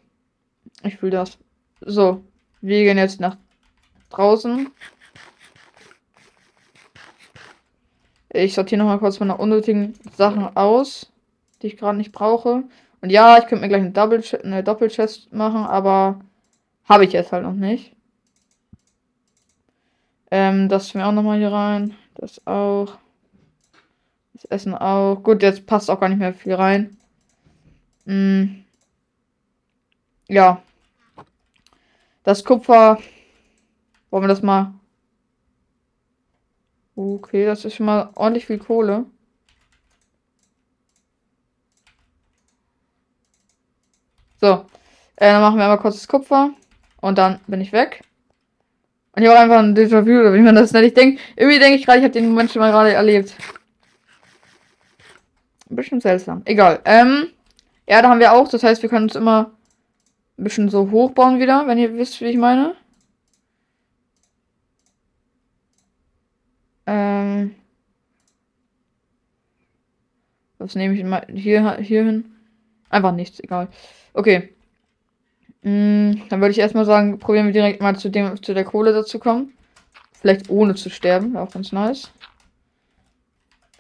Ich 0.82 0.98
fühle 0.98 1.12
das. 1.12 1.38
So, 1.80 2.22
wir 2.60 2.84
gehen 2.84 2.98
jetzt 2.98 3.18
nach 3.18 3.38
draußen. 4.10 4.68
Ich 8.28 8.52
sortiere 8.52 8.80
noch 8.80 8.86
mal 8.86 8.98
kurz 8.98 9.18
meine 9.18 9.38
unnötigen 9.38 9.94
Sachen 10.18 10.54
aus, 10.54 11.10
die 11.62 11.68
ich 11.68 11.78
gerade 11.78 11.96
nicht 11.96 12.12
brauche. 12.12 12.64
Und 13.00 13.08
ja, 13.10 13.38
ich 13.38 13.46
könnte 13.46 13.62
mir 13.62 13.68
gleich 13.68 13.80
eine, 13.80 13.92
Double 13.92 14.22
eine 14.42 14.62
Doppelchest 14.62 15.32
machen, 15.32 15.64
aber 15.64 16.20
habe 16.84 17.06
ich 17.06 17.12
jetzt 17.12 17.32
halt 17.32 17.44
noch 17.44 17.54
nicht. 17.54 17.95
Ähm, 20.30 20.68
das 20.68 20.94
mir 20.94 21.06
auch 21.06 21.12
noch 21.12 21.22
mal 21.22 21.38
hier 21.38 21.52
rein. 21.52 21.94
Das 22.14 22.46
auch. 22.46 22.98
Das 24.32 24.44
Essen 24.46 24.74
auch. 24.74 25.22
Gut, 25.22 25.42
jetzt 25.42 25.66
passt 25.66 25.90
auch 25.90 26.00
gar 26.00 26.08
nicht 26.08 26.18
mehr 26.18 26.34
viel 26.34 26.54
rein. 26.54 26.96
Hm. 28.06 28.64
Ja. 30.28 30.62
Das 32.24 32.44
Kupfer. 32.44 32.98
Wollen 34.10 34.24
wir 34.24 34.28
das 34.28 34.42
mal. 34.42 34.74
Okay, 36.96 37.44
das 37.44 37.64
ist 37.64 37.74
schon 37.74 37.86
mal 37.86 38.10
ordentlich 38.14 38.46
viel 38.46 38.58
Kohle. 38.58 39.04
So. 44.40 44.66
Äh, 45.16 45.32
dann 45.32 45.42
machen 45.42 45.56
wir 45.56 45.64
einmal 45.64 45.78
kurz 45.78 45.96
das 45.96 46.08
Kupfer. 46.08 46.50
Und 47.00 47.18
dann 47.18 47.40
bin 47.46 47.60
ich 47.60 47.72
weg. 47.72 48.02
Und 49.16 49.22
ich 49.22 49.28
habe 49.30 49.40
einfach 49.40 49.60
ein 49.60 49.74
Déjà-vu, 49.74 50.20
oder 50.20 50.34
wie 50.34 50.42
man 50.42 50.54
das 50.54 50.72
nennt. 50.72 50.86
Ich 50.86 50.92
denke, 50.92 51.20
irgendwie 51.36 51.58
denke 51.58 51.78
ich 51.78 51.86
gerade, 51.86 51.98
ich 51.98 52.04
habe 52.04 52.12
den 52.12 52.28
Moment 52.28 52.50
schon 52.50 52.60
mal 52.60 52.70
gerade 52.70 52.92
erlebt. 52.92 53.34
Ein 55.70 55.76
bisschen 55.76 56.02
seltsam. 56.02 56.42
Egal. 56.44 56.80
Ähm, 56.84 57.28
ja, 57.88 58.02
da 58.02 58.10
haben 58.10 58.20
wir 58.20 58.34
auch. 58.34 58.48
Das 58.48 58.62
heißt, 58.62 58.82
wir 58.82 58.90
können 58.90 59.04
uns 59.04 59.16
immer 59.16 59.52
ein 60.38 60.44
bisschen 60.44 60.68
so 60.68 60.90
hochbauen 60.90 61.40
wieder, 61.40 61.66
wenn 61.66 61.78
ihr 61.78 61.96
wisst, 61.96 62.20
wie 62.20 62.26
ich 62.26 62.36
meine. 62.36 62.76
Ähm. 66.86 67.54
Was 70.58 70.74
nehme 70.74 70.94
ich 70.94 71.04
mal 71.04 71.26
hier, 71.32 71.78
hier 71.78 72.04
hin? 72.04 72.36
Einfach 72.90 73.12
nichts, 73.12 73.40
egal. 73.40 73.68
Okay. 74.12 74.55
Mm, 75.66 76.28
dann 76.28 76.40
würde 76.40 76.52
ich 76.52 76.60
erstmal 76.60 76.84
sagen, 76.84 77.18
probieren 77.18 77.46
wir 77.46 77.52
direkt 77.52 77.82
mal 77.82 77.98
zu, 77.98 78.08
dem, 78.08 78.40
zu 78.40 78.54
der 78.54 78.64
Kohle 78.64 78.92
dazu 78.92 79.18
kommen. 79.18 79.52
Vielleicht 80.12 80.48
ohne 80.48 80.76
zu 80.76 80.90
sterben, 80.90 81.34
wäre 81.34 81.42
auch 81.42 81.50
ganz 81.50 81.72
nice. 81.72 82.12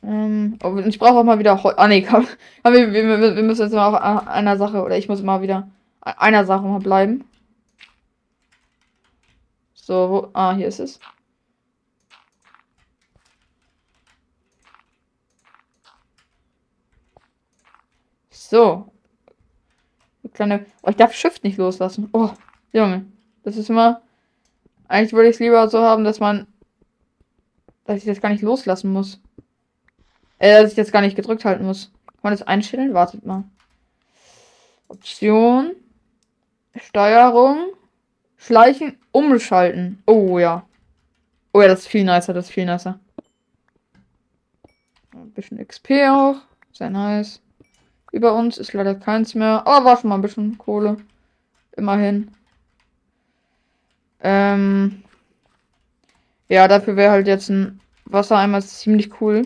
Ähm, 0.02 0.58
oh, 0.64 0.76
ich 0.78 0.98
brauche 0.98 1.14
auch 1.18 1.24
mal 1.24 1.38
wieder 1.38 1.62
Heu. 1.62 1.72
Ah, 1.76 1.86
nee, 1.86 2.02
komm. 2.10 2.26
Wir, 2.64 2.92
wir, 2.92 3.36
wir, 3.36 3.42
müssen 3.44 3.62
jetzt 3.62 3.72
mal 3.72 3.86
auf 3.86 4.26
einer 4.26 4.56
Sache, 4.56 4.82
oder 4.82 4.98
ich 4.98 5.08
muss 5.08 5.22
mal 5.22 5.42
wieder 5.42 5.68
einer 6.00 6.44
Sache 6.44 6.64
mal 6.66 6.80
bleiben. 6.80 7.24
So, 9.74 10.10
wo. 10.10 10.30
Ah, 10.34 10.54
hier 10.54 10.66
ist 10.66 10.80
es. 10.80 10.98
So. 18.30 18.90
Kleine. 20.36 20.66
Oh, 20.82 20.90
ich 20.90 20.96
darf 20.96 21.14
Shift 21.14 21.44
nicht 21.44 21.56
loslassen. 21.56 22.10
Oh, 22.12 22.30
Junge. 22.72 23.06
Das 23.42 23.56
ist 23.56 23.70
immer. 23.70 24.02
Eigentlich 24.86 25.14
würde 25.14 25.30
ich 25.30 25.36
es 25.36 25.40
lieber 25.40 25.66
so 25.68 25.80
haben, 25.80 26.04
dass 26.04 26.20
man. 26.20 26.46
Dass 27.86 27.98
ich 27.98 28.04
das 28.04 28.20
gar 28.20 28.28
nicht 28.28 28.42
loslassen 28.42 28.92
muss. 28.92 29.18
Äh, 30.38 30.62
dass 30.62 30.72
ich 30.72 30.76
das 30.76 30.92
gar 30.92 31.00
nicht 31.00 31.16
gedrückt 31.16 31.46
halten 31.46 31.64
muss. 31.64 31.90
Kann 32.06 32.18
man 32.22 32.32
das 32.34 32.42
einstellen? 32.42 32.92
Wartet 32.92 33.24
mal. 33.24 33.44
Option. 34.88 35.72
Steuerung. 36.76 37.68
Schleichen. 38.36 38.98
Umschalten. 39.12 40.02
Oh 40.06 40.38
ja. 40.38 40.66
Oh 41.54 41.62
ja, 41.62 41.68
das 41.68 41.80
ist 41.80 41.88
viel 41.88 42.04
nicer. 42.04 42.34
Das 42.34 42.46
ist 42.46 42.52
viel 42.52 42.66
nicer. 42.66 43.00
Ein 45.14 45.30
bisschen 45.30 45.66
XP 45.66 45.92
auch. 46.10 46.36
Sehr 46.72 46.90
nice. 46.90 47.40
Über 48.16 48.32
uns 48.32 48.56
ist 48.56 48.72
leider 48.72 48.94
keins 48.94 49.34
mehr. 49.34 49.66
Aber 49.66 49.84
war 49.84 49.96
schon 49.98 50.08
mal 50.08 50.14
ein 50.14 50.22
bisschen 50.22 50.56
Kohle. 50.56 50.96
Immerhin. 51.76 52.30
Ähm. 54.20 55.02
Ja, 56.48 56.66
dafür 56.66 56.96
wäre 56.96 57.12
halt 57.12 57.26
jetzt 57.26 57.50
ein 57.50 57.78
Wassereimer 58.06 58.62
ziemlich 58.62 59.20
cool. 59.20 59.42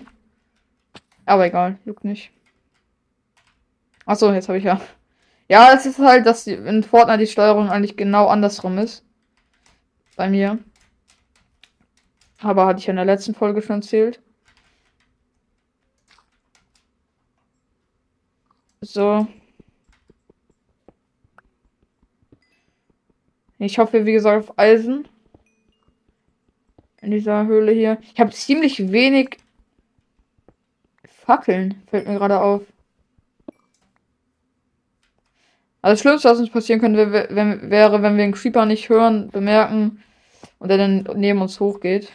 Aber 1.27 1.47
egal, 1.47 1.79
juckt 1.85 2.05
nicht. 2.05 2.31
Achso, 4.07 4.33
jetzt 4.33 4.49
habe 4.49 4.59
ich 4.59 4.65
ja. 4.65 4.81
Ja, 5.49 5.73
es 5.75 5.85
ist 5.85 5.99
halt, 5.99 6.25
dass 6.25 6.47
in 6.47 6.85
Fortnite 6.85 7.19
die 7.19 7.27
Steuerung 7.27 7.71
eigentlich 7.71 7.97
genau 7.97 8.29
andersrum 8.29 8.79
ist. 8.79 9.05
Bei 10.15 10.31
mir. 10.31 10.61
Aber 12.39 12.67
hatte 12.67 12.79
ich 12.79 12.87
ja 12.87 12.93
in 12.93 12.97
der 12.99 13.05
letzten 13.05 13.35
Folge 13.35 13.63
schon 13.63 13.77
erzählt. 13.81 14.21
So. 18.83 19.27
Ich 23.59 23.79
hoffe, 23.79 24.07
wie 24.07 24.13
gesagt, 24.13 24.49
auf 24.49 24.59
Eisen. 24.59 25.07
In 27.03 27.11
dieser 27.11 27.47
Höhle 27.47 27.73
hier. 27.73 27.99
Ich 28.15 28.21
habe 28.21 28.31
ziemlich 28.31 28.91
wenig 28.91 29.37
Fackeln. 31.05 31.83
Fällt 31.89 32.09
mir 32.09 32.15
gerade 32.15 32.41
auf. 32.41 32.63
Also 35.83 35.93
das 35.93 36.01
Schlimmste, 36.01 36.29
was 36.29 36.39
uns 36.39 36.51
passieren 36.51 36.81
könnte, 36.81 37.13
wäre, 37.13 38.03
wenn 38.03 38.17
wir 38.17 38.25
einen 38.25 38.33
Creeper 38.33 38.67
nicht 38.67 38.89
hören, 38.89 39.29
bemerken 39.31 40.03
und 40.59 40.71
er 40.71 40.79
dann 40.79 41.09
neben 41.17 41.41
uns 41.41 41.61
hochgeht. 41.61 42.13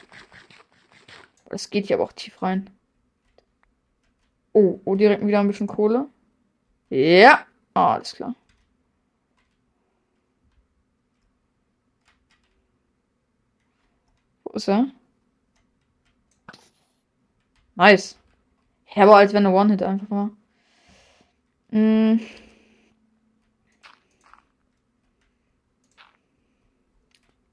Das 1.49 1.69
geht 1.69 1.87
hier 1.87 1.95
aber 1.97 2.05
auch 2.05 2.13
tief 2.13 2.41
rein. 2.41 2.69
Oh, 4.53 4.79
oh, 4.85 4.95
direkt 4.95 5.25
wieder 5.25 5.39
ein 5.39 5.47
bisschen 5.47 5.67
Kohle. 5.67 6.07
Ja, 6.89 7.45
alles 7.73 8.13
klar. 8.15 8.35
Wo 14.43 14.53
ist 14.53 14.67
er? 14.69 14.87
Nice. 17.75 18.17
Ja, 18.95 19.03
aber 19.03 19.17
als 19.17 19.33
wenn 19.33 19.45
eine 19.45 19.55
One-Hit 19.55 19.83
einfach 19.83 20.09
war. 20.09 20.29
Mm. 21.71 22.19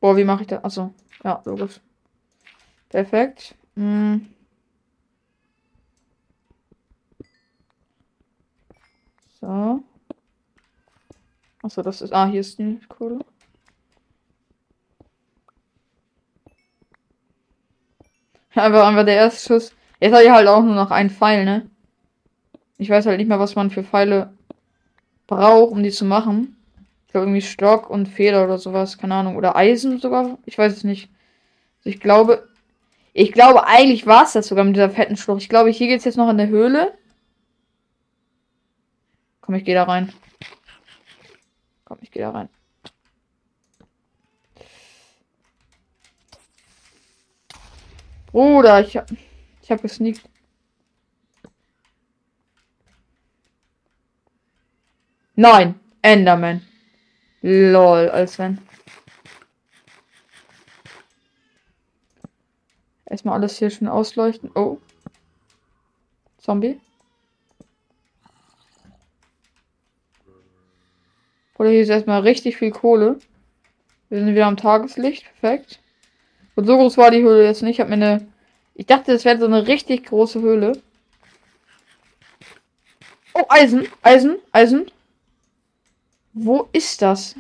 Boah, 0.01 0.17
wie 0.17 0.25
mache 0.25 0.43
ich 0.43 0.49
das? 0.49 0.63
Achso. 0.65 0.93
Ja, 1.25 1.43
logisch. 1.45 1.81
Perfekt. 2.89 3.55
Mm. 3.75 4.19
So. 9.43 9.83
Achso, 11.63 11.83
das 11.83 12.01
ist. 12.01 12.13
Ah, 12.13 12.27
hier 12.27 12.41
ist 12.41 12.59
die 12.59 12.79
Kohle. 12.89 13.19
Einfach, 18.55 18.87
einfach 18.87 19.05
der 19.05 19.17
erste 19.17 19.55
Schuss. 19.55 19.75
Jetzt 19.99 20.13
habe 20.13 20.25
ich 20.25 20.31
halt 20.31 20.47
auch 20.47 20.63
nur 20.63 20.75
noch 20.75 20.91
einen 20.91 21.11
Pfeil, 21.11 21.45
ne? 21.45 21.69
Ich 22.79 22.89
weiß 22.89 23.07
halt 23.07 23.19
nicht 23.19 23.29
mehr, 23.29 23.41
was 23.41 23.57
man 23.57 23.71
für 23.71 23.83
Pfeile 23.83 24.33
braucht, 25.27 25.73
um 25.73 25.83
die 25.83 25.91
zu 25.91 26.05
machen. 26.05 26.57
Ich 27.07 27.13
glaube 27.13 27.27
irgendwie 27.27 27.43
Stock 27.43 27.91
und 27.91 28.07
Feder 28.07 28.45
oder 28.45 28.59
sowas, 28.59 28.97
keine 28.99 29.17
Ahnung. 29.17 29.37
Oder 29.37 29.57
Eisen 29.57 29.99
sogar. 29.99 30.39
Ich 30.47 30.57
weiß 30.57 30.73
es 30.73 30.85
nicht. 30.85 31.11
Also 31.79 31.91
ich 31.91 32.01
glaube. 32.01 32.49
Ich 33.15 33.33
glaube, 33.33 33.67
eigentlich 33.67 34.07
war 34.07 34.25
es 34.25 34.33
das 34.33 34.47
sogar 34.47 34.65
mit 34.65 34.77
dieser 34.77 34.89
fetten 34.89 35.17
Schlucht. 35.17 35.43
Ich 35.43 35.49
glaube, 35.49 35.71
hier 35.71 35.89
geht 35.89 35.99
es 35.99 36.05
jetzt 36.05 36.17
noch 36.17 36.31
in 36.31 36.39
der 36.39 36.49
Höhle. 36.49 36.97
Komm, 39.43 39.57
ich 39.57 39.65
gehe 39.65 39.75
da 39.75 39.83
rein. 39.83 40.13
Komm, 41.85 41.99
ich 42.01 42.11
gehe 42.11 42.23
da 42.23 42.31
rein. 42.31 42.49
Bruder, 48.29 48.81
ich 48.81 48.97
hab, 48.97 49.11
ich 49.61 49.71
hab 49.71 49.83
gesneakt. 49.83 50.23
Nein, 55.35 55.79
Enderman. 56.01 56.67
Lol, 57.43 58.09
als 58.09 58.39
wenn. 58.39 58.59
Erstmal 63.05 63.35
alles 63.35 63.59
hier 63.59 63.71
schon 63.71 63.89
ausleuchten. 63.89 64.51
Oh. 64.55 64.79
Zombie. 66.39 66.81
Oder 71.63 71.71
hier 71.71 71.83
ist 71.83 71.91
erstmal 71.91 72.23
richtig 72.23 72.57
viel 72.57 72.73
Kohle. 72.73 73.21
Wir 74.09 74.19
sind 74.19 74.35
wieder 74.35 74.47
am 74.47 74.57
Tageslicht. 74.57 75.27
Perfekt. 75.41 75.79
Und 76.57 76.67
so 76.67 76.77
groß 76.77 76.97
war 76.97 77.13
die 77.13 77.23
Höhle 77.23 77.45
jetzt 77.45 77.63
nicht. 77.63 77.75
Ich 77.75 77.81
habe 77.81 77.97
mir 77.97 78.05
eine. 78.05 78.27
Ich 78.75 78.87
dachte, 78.87 79.13
das 79.13 79.25
wäre 79.25 79.39
so 79.39 79.45
eine 79.45 79.69
richtig 79.69 80.07
große 80.07 80.41
Höhle. 80.41 80.73
Oh, 83.33 83.45
Eisen. 83.49 83.87
Eisen. 84.03 84.39
Eisen. 84.51 84.91
Wo 86.33 86.69
ist 86.73 87.01
das? 87.01 87.37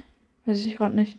Weiß 0.47 0.65
ich 0.65 0.77
gerade 0.77 0.95
nicht. 0.95 1.19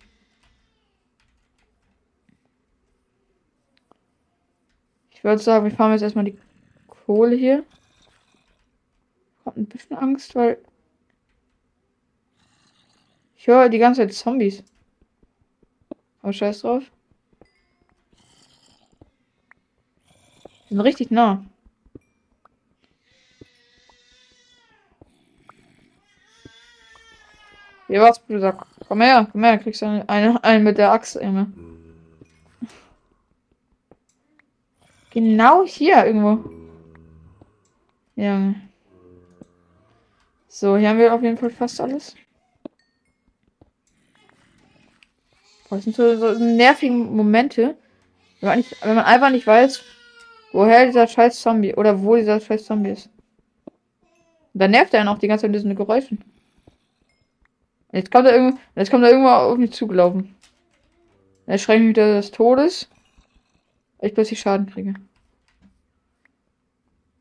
Ich 5.11 5.25
würde 5.25 5.43
sagen, 5.43 5.65
wir 5.65 5.75
fahren 5.75 5.91
jetzt 5.91 6.03
erstmal 6.03 6.23
die 6.23 6.39
Kohle 6.87 7.35
hier. 7.35 7.65
Ich 9.41 9.45
habe 9.45 9.59
ein 9.59 9.65
bisschen 9.65 9.97
Angst, 9.97 10.35
weil 10.35 10.57
ich 13.43 13.47
höre 13.47 13.67
die 13.67 13.77
ganze 13.77 13.99
Zeit 13.99 14.13
Zombies. 14.13 14.63
Aber 16.21 16.31
scheiß 16.31 16.61
drauf. 16.61 16.83
Die 20.69 20.73
sind 20.73 20.79
richtig 20.79 21.11
nah. 21.11 21.43
Hier 27.87 27.99
war's, 27.99 28.17
Bruder. 28.17 28.65
Komm 28.87 29.01
her, 29.01 29.27
komm 29.29 29.43
her, 29.43 29.57
kriegst 29.57 29.81
du 29.81 29.87
einen, 29.87 30.07
einen, 30.07 30.37
einen 30.37 30.63
mit 30.63 30.77
der 30.77 30.93
Axt, 30.93 31.15
Junge. 31.15 31.51
Genau 35.09 35.65
hier 35.65 36.05
irgendwo. 36.05 36.49
Ja. 38.15 38.55
So, 40.47 40.77
hier 40.77 40.87
haben 40.87 40.99
wir 40.99 41.13
auf 41.13 41.21
jeden 41.21 41.37
Fall 41.37 41.49
fast 41.49 41.81
alles. 41.81 42.15
Das 45.75 45.83
sind 45.83 45.95
so, 45.95 46.15
so 46.17 46.43
nervige 46.43 46.93
Momente, 46.93 47.75
wenn 48.39 48.49
man, 48.49 48.57
nicht, 48.57 48.75
wenn 48.85 48.95
man 48.95 49.05
einfach 49.05 49.29
nicht 49.29 49.47
weiß, 49.47 49.81
woher 50.51 50.85
dieser 50.85 51.07
scheiß 51.07 51.41
Zombie 51.41 51.73
oder 51.73 52.01
wo 52.01 52.15
dieser 52.15 52.39
scheiß 52.39 52.65
Zombie 52.65 52.91
ist. 52.91 53.09
Und 54.53 54.61
dann 54.61 54.71
nervt 54.71 54.93
er 54.93 54.99
einen 54.99 55.09
auch 55.09 55.17
die 55.17 55.27
ganze 55.27 55.43
Zeit 55.43 55.51
mit 55.51 55.59
diesen 55.59 55.75
Geräuschen. 55.75 56.23
Jetzt 57.91 58.11
kommt 58.11 58.27
er 58.27 58.35
irgendwo, 58.35 58.59
jetzt 58.75 58.91
kommt 58.91 59.03
er 59.03 59.11
irgendwo 59.11 59.29
auf 59.29 59.57
mich 59.57 59.71
zugelaufen. 59.71 60.35
Er 61.45 61.57
schreit 61.57 61.79
mich 61.79 61.89
wieder 61.89 62.15
des 62.15 62.31
Todes. 62.31 62.89
Ich 64.01 64.13
plötzlich 64.13 64.39
Schaden 64.39 64.67
kriege. 64.67 64.93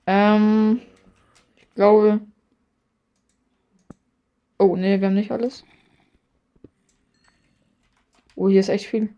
Ähm, 0.07 0.81
ich 1.57 1.69
glaube. 1.75 2.21
Oh, 4.59 4.77
nee, 4.77 5.01
wir 5.01 5.09
haben 5.09 5.15
nicht 5.15 5.31
alles. 5.33 5.65
Oh, 8.35 8.49
hier 8.49 8.61
ist 8.61 8.69
echt 8.69 8.87
viel. 8.87 9.15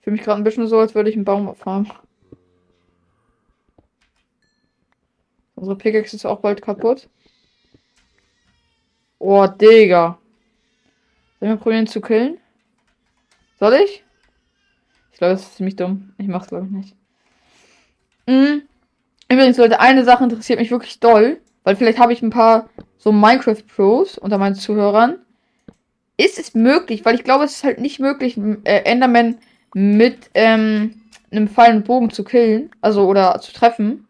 Fühle 0.00 0.16
mich 0.16 0.22
gerade 0.22 0.40
ein 0.40 0.44
bisschen 0.44 0.66
so, 0.66 0.78
als 0.78 0.94
würde 0.94 1.10
ich 1.10 1.16
einen 1.16 1.24
Baum 1.24 1.48
abfahren. 1.48 1.90
Unsere 5.54 5.76
Pickaxe 5.76 6.16
ist 6.16 6.24
auch 6.24 6.40
bald 6.40 6.62
kaputt. 6.62 7.08
Oh, 9.18 9.46
Digga. 9.46 10.18
Sollen 11.38 11.52
wir 11.52 11.56
probieren 11.58 11.86
zu 11.86 12.00
killen? 12.00 12.38
Soll 13.58 13.74
ich? 13.74 14.02
Ich 15.12 15.18
glaube, 15.18 15.34
das 15.34 15.42
ist 15.42 15.56
ziemlich 15.56 15.76
dumm. 15.76 16.14
Ich 16.16 16.28
mach's, 16.28 16.48
glaube 16.48 16.66
ich, 16.66 16.72
nicht. 16.72 16.96
Mhm. 18.26 18.62
Übrigens, 19.28 19.58
Leute, 19.58 19.80
eine 19.80 20.04
Sache 20.04 20.24
interessiert 20.24 20.58
mich 20.58 20.70
wirklich 20.70 20.98
doll. 20.98 21.40
Weil 21.62 21.76
vielleicht 21.76 21.98
habe 21.98 22.14
ich 22.14 22.22
ein 22.22 22.30
paar 22.30 22.70
so 23.00 23.12
Minecraft-Pros 23.12 24.18
unter 24.18 24.36
meinen 24.36 24.54
Zuhörern. 24.54 25.18
Ist 26.18 26.38
es 26.38 26.54
möglich, 26.54 27.04
weil 27.04 27.14
ich 27.14 27.24
glaube, 27.24 27.44
es 27.44 27.52
ist 27.56 27.64
halt 27.64 27.80
nicht 27.80 27.98
möglich, 27.98 28.38
äh, 28.64 28.82
Enderman 28.82 29.38
mit 29.72 30.30
ähm, 30.34 31.00
einem 31.30 31.48
Pfeil 31.48 31.80
Bogen 31.80 32.10
zu 32.10 32.24
killen. 32.24 32.70
Also, 32.82 33.06
oder 33.06 33.40
zu 33.40 33.52
treffen. 33.54 34.06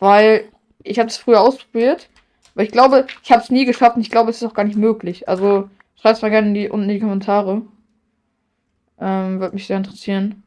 Weil 0.00 0.48
ich 0.82 0.98
habe 0.98 1.08
es 1.08 1.16
früher 1.16 1.40
ausprobiert. 1.40 2.08
Aber 2.54 2.64
ich 2.64 2.72
glaube, 2.72 3.06
ich 3.22 3.30
habe 3.30 3.42
es 3.42 3.50
nie 3.50 3.64
geschafft 3.64 3.94
und 3.94 4.02
ich 4.02 4.10
glaube, 4.10 4.30
es 4.30 4.42
ist 4.42 4.48
auch 4.48 4.54
gar 4.54 4.64
nicht 4.64 4.76
möglich. 4.76 5.28
Also 5.28 5.70
schreibt 6.00 6.16
es 6.16 6.22
mal 6.22 6.30
gerne 6.30 6.48
in 6.48 6.54
die, 6.54 6.68
unten 6.68 6.88
in 6.88 6.96
die 6.96 7.00
Kommentare. 7.00 7.62
Ähm, 9.00 9.38
Würde 9.38 9.54
mich 9.54 9.68
sehr 9.68 9.76
interessieren. 9.76 10.42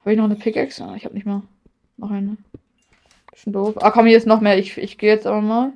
Habe 0.00 0.12
ich 0.12 0.16
noch 0.16 0.24
eine 0.24 0.36
Pickaxe? 0.36 0.82
Ah, 0.82 0.94
ich 0.96 1.04
habe 1.04 1.14
nicht 1.14 1.26
mal 1.26 1.42
noch 1.98 2.10
eine. 2.10 2.38
Bisschen 3.30 3.52
doof. 3.52 3.74
Ah, 3.82 3.90
komm, 3.90 4.06
hier 4.06 4.16
ist 4.16 4.26
noch 4.26 4.40
mehr. 4.40 4.58
Ich, 4.58 4.78
ich 4.78 4.96
gehe 4.96 5.12
jetzt 5.12 5.26
aber 5.26 5.42
mal. 5.42 5.72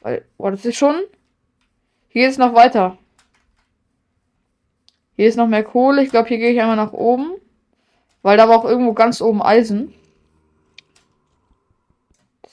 Weil, 0.00 0.24
boah, 0.36 0.50
das 0.50 0.64
ist 0.64 0.76
schon. 0.76 0.96
Hier 2.08 2.28
ist 2.28 2.38
noch 2.38 2.54
weiter. 2.54 2.98
Hier 5.16 5.28
ist 5.28 5.36
noch 5.36 5.48
mehr 5.48 5.64
Kohle. 5.64 6.02
Ich 6.02 6.10
glaube, 6.10 6.28
hier 6.28 6.38
gehe 6.38 6.52
ich 6.52 6.60
einmal 6.60 6.76
nach 6.76 6.92
oben. 6.92 7.34
Weil 8.22 8.36
da 8.36 8.48
war 8.48 8.58
auch 8.58 8.64
irgendwo 8.64 8.92
ganz 8.92 9.20
oben 9.20 9.42
Eisen 9.42 9.94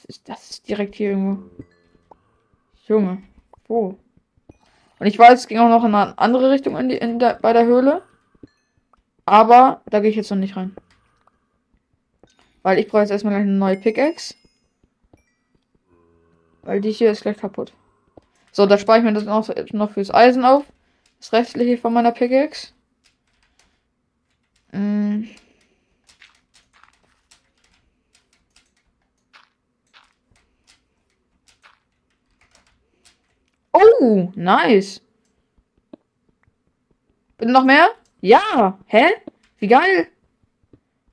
ist, 0.07 0.27
das 0.29 0.49
ist 0.49 0.69
direkt 0.69 0.95
hier 0.95 1.11
irgendwo. 1.11 1.43
Junge. 2.87 3.23
Wo? 3.67 3.97
Und 4.99 5.07
ich 5.07 5.17
weiß, 5.17 5.39
es 5.39 5.47
ging 5.47 5.57
auch 5.57 5.69
noch 5.69 5.83
in 5.83 5.95
eine 5.95 6.17
andere 6.17 6.51
Richtung 6.51 6.77
in 6.77 6.89
die, 6.89 6.97
in 6.97 7.19
der, 7.19 7.35
bei 7.41 7.51
der 7.51 7.65
Höhle. 7.65 8.03
Aber 9.25 9.81
da 9.87 9.99
gehe 9.99 10.11
ich 10.11 10.15
jetzt 10.15 10.29
noch 10.29 10.37
nicht 10.37 10.55
rein. 10.55 10.75
Weil 12.61 12.79
ich 12.79 12.87
brauche 12.87 13.01
jetzt 13.01 13.11
erstmal 13.11 13.33
eine 13.33 13.45
neue 13.45 13.77
Pickaxe. 13.77 14.35
Weil 16.65 16.81
die 16.81 16.91
hier 16.91 17.11
ist 17.11 17.21
gleich 17.21 17.37
kaputt. 17.37 17.71
So, 18.51 18.65
da 18.65 18.77
spare 18.77 18.97
ich 18.99 19.03
mir 19.03 19.13
das 19.13 19.23
noch, 19.23 19.47
noch 19.71 19.91
fürs 19.91 20.13
Eisen 20.13 20.43
auf. 20.43 20.65
Das 21.19 21.31
restliche 21.31 21.77
von 21.77 21.93
meiner 21.93 22.11
Pickaxe. 22.11 22.73
Mm. 24.71 25.25
Oh, 33.71 34.31
nice. 34.35 35.01
Bitte 37.37 37.51
noch 37.51 37.63
mehr? 37.63 37.89
Ja. 38.21 38.79
Hä? 38.87 39.05
Wie 39.59 39.67
geil. 39.67 40.07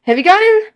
Hä, 0.03 0.17
wie 0.17 0.23
geil. 0.23 0.72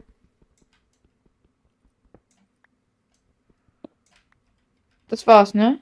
Das 5.09 5.27
war's, 5.27 5.55
ne? 5.55 5.79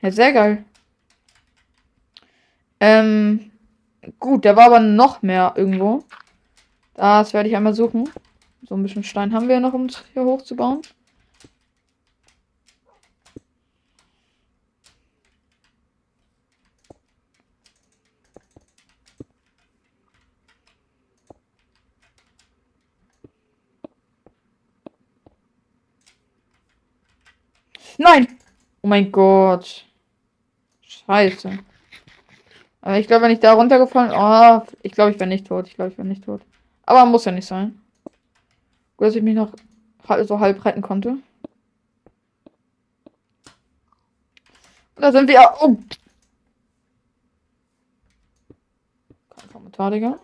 Ja, 0.00 0.10
sehr 0.10 0.32
geil. 0.32 0.64
Ähm, 2.80 3.52
gut, 4.18 4.44
da 4.44 4.56
war 4.56 4.66
aber 4.66 4.80
noch 4.80 5.22
mehr 5.22 5.54
irgendwo. 5.56 6.04
Das 6.94 7.32
werde 7.32 7.48
ich 7.48 7.56
einmal 7.56 7.74
suchen. 7.74 8.08
So 8.62 8.74
ein 8.74 8.82
bisschen 8.82 9.04
Stein 9.04 9.32
haben 9.32 9.48
wir 9.48 9.60
noch, 9.60 9.74
um 9.74 9.86
es 9.86 10.04
hier 10.12 10.24
hochzubauen. 10.24 10.82
Nein! 28.02 28.26
Oh 28.82 28.88
mein 28.88 29.12
Gott. 29.12 29.84
Scheiße. 30.80 31.56
Aber 32.80 32.98
ich 32.98 33.06
glaube, 33.06 33.24
wenn 33.24 33.30
ich 33.30 33.38
da 33.38 33.52
runtergefallen. 33.52 34.10
Oh, 34.12 34.66
ich 34.82 34.90
glaube, 34.90 35.12
ich 35.12 35.20
wäre 35.20 35.28
nicht 35.28 35.46
tot. 35.46 35.68
Ich 35.68 35.74
glaube, 35.74 35.92
ich 35.92 35.98
wäre 35.98 36.08
nicht 36.08 36.24
tot. 36.24 36.42
Aber 36.84 37.06
muss 37.06 37.26
ja 37.26 37.30
nicht 37.30 37.46
sein. 37.46 37.80
Gut, 38.96 39.06
dass 39.06 39.14
ich 39.14 39.22
mich 39.22 39.36
noch 39.36 39.52
so 40.24 40.40
halb 40.40 40.64
retten 40.64 40.82
konnte. 40.82 41.18
Da 44.96 45.12
sind 45.12 45.28
wir. 45.28 45.48
Oh. 45.60 45.76
Kein 49.36 49.52
Kommentar, 49.52 49.92
Digga. 49.92 50.18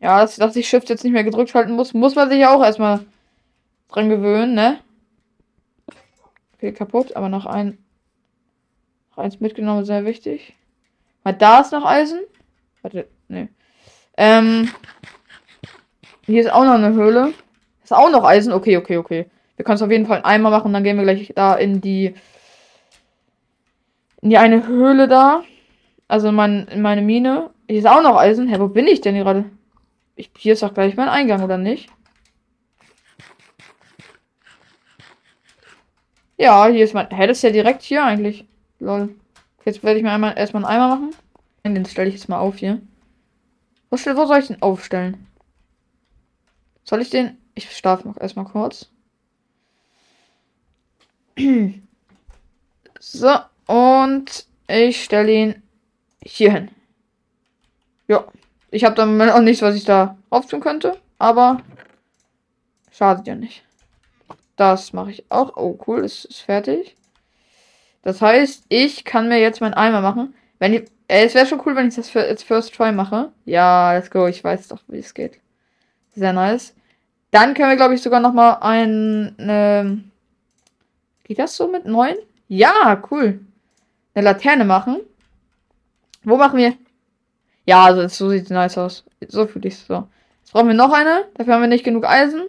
Ja, 0.00 0.20
dass, 0.22 0.34
dass 0.34 0.56
ich 0.56 0.68
Shift 0.68 0.88
jetzt 0.88 1.04
nicht 1.04 1.12
mehr 1.12 1.24
gedrückt 1.24 1.54
halten 1.54 1.72
muss, 1.72 1.94
muss 1.94 2.16
man 2.16 2.28
sich 2.28 2.40
ja 2.40 2.52
auch 2.52 2.64
erstmal 2.64 3.06
dran 3.88 4.08
gewöhnen, 4.08 4.54
ne? 4.54 4.80
Okay, 6.60 6.72
kaputt, 6.72 7.16
aber 7.16 7.30
noch 7.30 7.46
ein. 7.46 7.78
Noch 9.10 9.24
eins 9.24 9.40
mitgenommen, 9.40 9.86
sehr 9.86 10.04
wichtig. 10.04 10.54
Weil 11.22 11.32
da 11.32 11.60
ist 11.60 11.72
noch 11.72 11.86
Eisen. 11.86 12.20
Warte, 12.82 13.08
nee. 13.28 13.48
Ähm. 14.18 14.70
Hier 16.26 16.42
ist 16.42 16.52
auch 16.52 16.64
noch 16.64 16.74
eine 16.74 16.92
Höhle. 16.92 17.32
Ist 17.82 17.94
auch 17.94 18.10
noch 18.10 18.24
Eisen. 18.24 18.52
Okay, 18.52 18.76
okay, 18.76 18.98
okay. 18.98 19.30
Wir 19.56 19.64
können 19.64 19.76
es 19.76 19.82
auf 19.82 19.90
jeden 19.90 20.04
Fall 20.04 20.20
einmal 20.22 20.52
machen. 20.52 20.74
Dann 20.74 20.84
gehen 20.84 20.98
wir 20.98 21.04
gleich 21.04 21.32
da 21.34 21.54
in 21.54 21.80
die. 21.80 22.14
In 24.20 24.28
die 24.28 24.36
eine 24.36 24.66
Höhle 24.66 25.08
da. 25.08 25.44
Also 26.08 26.28
in, 26.28 26.34
mein, 26.34 26.68
in 26.68 26.82
meine 26.82 27.00
Mine. 27.00 27.48
Hier 27.70 27.78
ist 27.78 27.86
auch 27.86 28.02
noch 28.02 28.18
Eisen. 28.18 28.48
Hä, 28.48 28.60
wo 28.60 28.68
bin 28.68 28.86
ich 28.86 29.00
denn 29.00 29.14
gerade? 29.14 29.46
Ich, 30.14 30.30
hier 30.36 30.52
ist 30.52 30.62
doch 30.62 30.74
gleich 30.74 30.94
mein 30.94 31.08
Eingang, 31.08 31.42
oder 31.42 31.56
nicht? 31.56 31.88
Ja, 36.40 36.66
hier 36.68 36.84
ist 36.84 36.94
mein. 36.94 37.10
Hä, 37.10 37.26
das 37.26 37.36
ist 37.36 37.42
ja 37.42 37.50
direkt 37.50 37.82
hier 37.82 38.02
eigentlich. 38.02 38.46
Lol. 38.78 39.14
Jetzt 39.66 39.84
werde 39.84 39.98
ich 39.98 40.02
mir 40.02 40.10
einmal 40.10 40.38
erstmal 40.38 40.64
einen 40.64 40.74
Eimer 40.74 40.88
machen. 40.88 41.14
Den 41.64 41.84
stelle 41.84 42.08
ich 42.08 42.14
jetzt 42.14 42.30
mal 42.30 42.38
auf 42.38 42.56
hier. 42.56 42.80
Wo, 43.90 43.98
wo 43.98 44.24
soll 44.26 44.38
ich 44.38 44.46
den 44.46 44.62
aufstellen? 44.62 45.26
Soll 46.84 47.02
ich 47.02 47.10
den. 47.10 47.36
Ich 47.54 47.70
schlafe 47.76 48.08
noch 48.08 48.16
erstmal 48.18 48.46
kurz. 48.46 48.90
So, 53.02 53.34
und 53.66 54.46
ich 54.68 55.04
stelle 55.04 55.32
ihn 55.32 55.62
hier 56.22 56.52
hin. 56.52 56.68
Ja. 58.08 58.26
Ich 58.70 58.84
habe 58.84 58.94
dann 58.94 59.20
auch 59.30 59.40
nichts, 59.40 59.62
was 59.62 59.74
ich 59.74 59.84
da 59.84 60.18
auftun 60.28 60.60
könnte, 60.60 61.00
aber 61.18 61.62
schadet 62.92 63.26
ja 63.26 63.34
nicht. 63.34 63.64
Das 64.60 64.92
mache 64.92 65.10
ich 65.10 65.24
auch. 65.30 65.56
Oh, 65.56 65.78
cool, 65.86 66.04
es 66.04 66.26
ist 66.26 66.42
fertig. 66.42 66.94
Das 68.02 68.20
heißt, 68.20 68.64
ich 68.68 69.06
kann 69.06 69.26
mir 69.30 69.40
jetzt 69.40 69.62
meinen 69.62 69.72
Eimer 69.72 70.02
machen. 70.02 70.34
Wenn 70.58 70.74
ich, 70.74 70.82
äh, 71.08 71.24
es 71.24 71.34
wäre 71.34 71.46
schon 71.46 71.62
cool, 71.64 71.76
wenn 71.76 71.88
ich 71.88 71.94
das 71.94 72.12
jetzt 72.12 72.42
First 72.42 72.74
Try 72.74 72.92
mache. 72.92 73.32
Ja, 73.46 73.94
let's 73.94 74.10
go. 74.10 74.26
Ich 74.26 74.44
weiß 74.44 74.68
doch, 74.68 74.82
wie 74.88 74.98
es 74.98 75.14
geht. 75.14 75.40
Sehr 76.14 76.34
nice. 76.34 76.74
Dann 77.30 77.54
können 77.54 77.70
wir, 77.70 77.76
glaube 77.76 77.94
ich, 77.94 78.02
sogar 78.02 78.20
noch 78.20 78.34
mal 78.34 78.58
ein... 78.60 79.34
Eine... 79.38 80.04
Geht 81.24 81.38
das 81.38 81.56
so 81.56 81.66
mit 81.66 81.86
neun? 81.86 82.16
Ja, 82.48 83.02
cool. 83.10 83.40
Eine 84.12 84.24
Laterne 84.26 84.66
machen. 84.66 85.00
Wo 86.22 86.36
machen 86.36 86.58
wir? 86.58 86.74
Ja, 87.64 87.84
also 87.86 88.06
so 88.08 88.28
sieht 88.28 88.44
es 88.44 88.50
nice 88.50 88.76
aus. 88.76 89.04
So 89.26 89.46
fühle 89.46 89.68
ich 89.68 89.74
es 89.76 89.86
so. 89.86 90.06
Jetzt 90.42 90.52
brauchen 90.52 90.68
wir 90.68 90.74
noch 90.74 90.92
eine. 90.92 91.24
Dafür 91.32 91.54
haben 91.54 91.62
wir 91.62 91.68
nicht 91.68 91.84
genug 91.84 92.04
Eisen. 92.04 92.42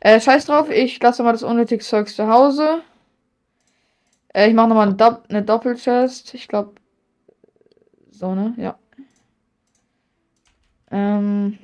Äh, 0.00 0.20
scheiß 0.20 0.46
drauf. 0.46 0.70
Ich 0.70 1.00
lasse 1.02 1.22
mal 1.22 1.32
das 1.32 1.42
unnötige 1.42 1.84
Zeug 1.84 2.08
zu 2.08 2.26
Hause. 2.26 2.82
Äh, 4.34 4.48
ich 4.48 4.54
mache 4.54 4.68
nochmal 4.68 4.88
eine, 4.88 4.96
Do 4.96 5.18
eine 5.28 5.42
Doppelchest. 5.42 6.34
Ich 6.34 6.48
glaube. 6.48 6.72
So, 8.10 8.34
ne? 8.34 8.54
Ja. 8.56 8.78
Ähm. 10.90 11.58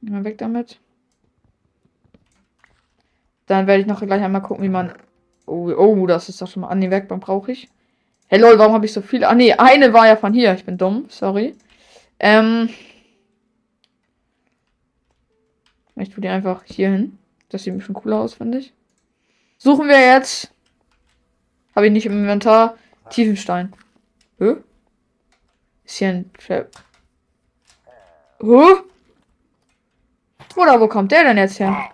Mal 0.00 0.24
weg 0.24 0.38
damit. 0.38 0.80
Dann 3.46 3.66
werde 3.66 3.82
ich 3.82 3.86
noch 3.86 4.00
gleich 4.00 4.22
einmal 4.22 4.42
gucken, 4.42 4.64
wie 4.64 4.68
man. 4.68 4.94
Oh, 5.46 5.70
oh 5.76 6.06
das 6.06 6.28
ist 6.30 6.40
doch 6.40 6.48
schon 6.48 6.62
mal. 6.62 6.68
an 6.68 6.80
die 6.80 6.90
Werkbank 6.90 7.22
brauche 7.22 7.52
ich. 7.52 7.68
Hey 8.28 8.38
lol, 8.38 8.58
warum 8.58 8.74
habe 8.74 8.86
ich 8.86 8.92
so 8.92 9.02
viele? 9.02 9.28
Ah 9.28 9.34
nee, 9.34 9.52
eine 9.52 9.92
war 9.92 10.06
ja 10.06 10.16
von 10.16 10.32
hier. 10.32 10.54
Ich 10.54 10.64
bin 10.64 10.78
dumm, 10.78 11.06
sorry. 11.08 11.56
Ähm. 12.18 12.70
Ich 15.96 16.08
tue 16.08 16.22
die 16.22 16.28
einfach 16.28 16.64
hier 16.64 16.90
hin. 16.90 17.19
Das 17.50 17.64
sieht 17.64 17.74
ein 17.74 17.78
bisschen 17.78 17.94
cooler 17.94 18.20
aus, 18.20 18.34
finde 18.34 18.58
ich. 18.58 18.72
Suchen 19.58 19.88
wir 19.88 20.00
jetzt. 20.00 20.52
Habe 21.76 21.86
ich 21.86 21.92
nicht 21.92 22.06
im 22.06 22.12
Inventar. 22.12 22.78
Tiefenstein. 23.10 23.74
Hä? 24.38 24.56
Ist 25.84 25.96
hier 25.96 26.08
ein 26.08 26.32
Trap. 26.34 26.70
Hä? 28.40 28.64
Oder 30.56 30.80
wo 30.80 30.88
kommt 30.88 31.12
der 31.12 31.24
denn 31.24 31.36
jetzt 31.36 31.58
her? 31.60 31.90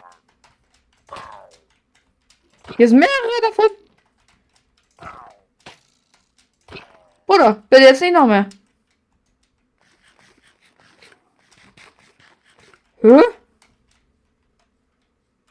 Hier 2.76 2.88
sind 2.88 2.98
mehrere 2.98 3.40
davon. 3.42 3.70
Bruder, 7.26 7.62
bitte 7.68 7.82
jetzt 7.82 8.00
nicht 8.00 8.12
noch 8.12 8.26
mehr. 8.26 8.48
Hä? 13.00 13.20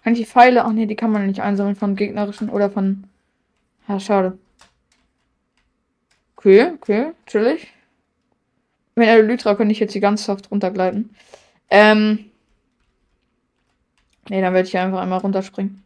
Kann 0.06 0.13
ich 0.13 0.20
die 0.20 0.26
Pfeile? 0.28 0.65
Ach 0.65 0.72
nee, 0.72 0.86
die 0.86 0.96
kann 0.96 1.12
man 1.12 1.26
nicht 1.26 1.41
einsammeln 1.41 1.76
von 1.76 1.96
gegnerischen 1.96 2.50
oder 2.50 2.70
von. 2.70 3.08
Ja, 3.88 4.00
schade. 4.00 4.38
Okay, 6.36 6.74
okay, 6.76 7.13
chillig. 7.26 7.74
Mit 8.94 9.08
Elytra 9.08 9.56
könnte 9.56 9.72
ich 9.72 9.80
jetzt 9.80 9.96
die 9.96 10.00
ganz 10.00 10.24
soft 10.24 10.52
runtergleiten. 10.52 11.15
Ähm. 11.72 12.30
Nee, 14.30 14.41
dann 14.41 14.54
werde 14.54 14.68
ich 14.68 14.78
einfach 14.78 15.00
einmal 15.02 15.18
runterspringen. 15.18 15.84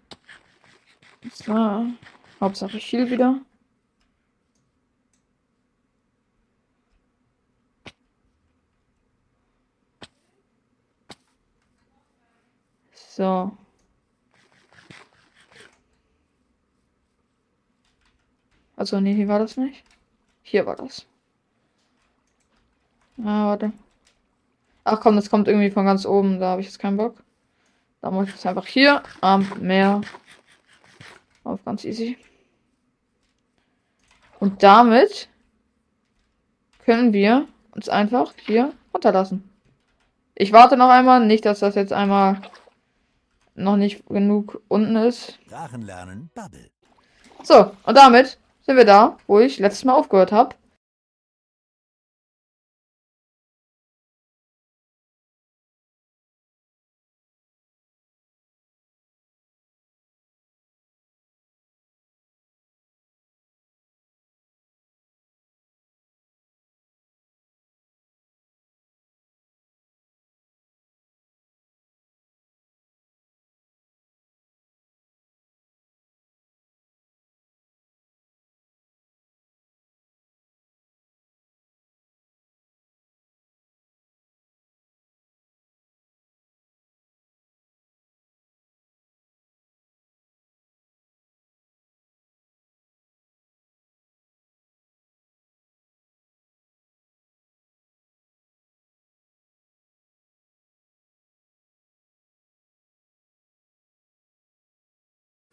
So. 1.31 1.85
Hauptsache 2.41 2.75
ich 2.75 2.87
viel 2.87 3.09
wieder. 3.09 3.39
So. 12.93 13.57
Also, 18.79 19.01
nee, 19.01 19.13
hier 19.13 19.27
war 19.27 19.39
das 19.39 19.57
nicht. 19.57 19.83
Hier 20.41 20.65
war 20.65 20.77
das. 20.77 21.05
Ah, 23.21 23.47
warte. 23.47 23.73
Ach 24.85 25.01
komm, 25.01 25.17
das 25.17 25.29
kommt 25.29 25.49
irgendwie 25.49 25.69
von 25.69 25.85
ganz 25.85 26.05
oben. 26.05 26.39
Da 26.39 26.51
habe 26.51 26.61
ich 26.61 26.67
jetzt 26.67 26.79
keinen 26.79 26.95
Bock. 26.95 27.21
Da 27.99 28.09
muss 28.09 28.29
ich 28.29 28.35
jetzt 28.35 28.45
einfach 28.45 28.65
hier 28.65 29.03
am 29.19 29.51
Meer. 29.59 29.99
Auf 31.43 31.61
ganz 31.65 31.83
easy. 31.83 32.17
Und 34.39 34.63
damit 34.63 35.27
können 36.85 37.11
wir 37.11 37.49
uns 37.71 37.89
einfach 37.89 38.33
hier 38.45 38.71
runterlassen. 38.93 39.43
Ich 40.35 40.53
warte 40.53 40.77
noch 40.77 40.89
einmal. 40.89 41.25
Nicht, 41.25 41.43
dass 41.43 41.59
das 41.59 41.75
jetzt 41.75 41.91
einmal 41.91 42.41
noch 43.55 43.75
nicht 43.75 44.07
genug 44.07 44.61
unten 44.69 44.95
ist. 44.95 45.37
So, 47.43 47.75
und 47.83 47.97
damit 47.97 48.37
sind 48.69 48.77
wir 48.77 48.85
da, 48.85 49.17
wo 49.25 49.39
ich 49.39 49.57
letztes 49.57 49.83
Mal 49.83 49.95
aufgehört 49.95 50.31
habe. 50.31 50.55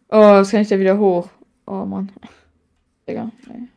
Oh, 0.09 0.21
das 0.21 0.51
kann 0.51 0.61
ich 0.61 0.69
da 0.69 0.79
wieder 0.79 0.99
hoch. 0.99 1.29
Oh 1.67 1.85
Mann. 1.85 2.13
Digga, 3.09 3.31
nee. 3.49 3.69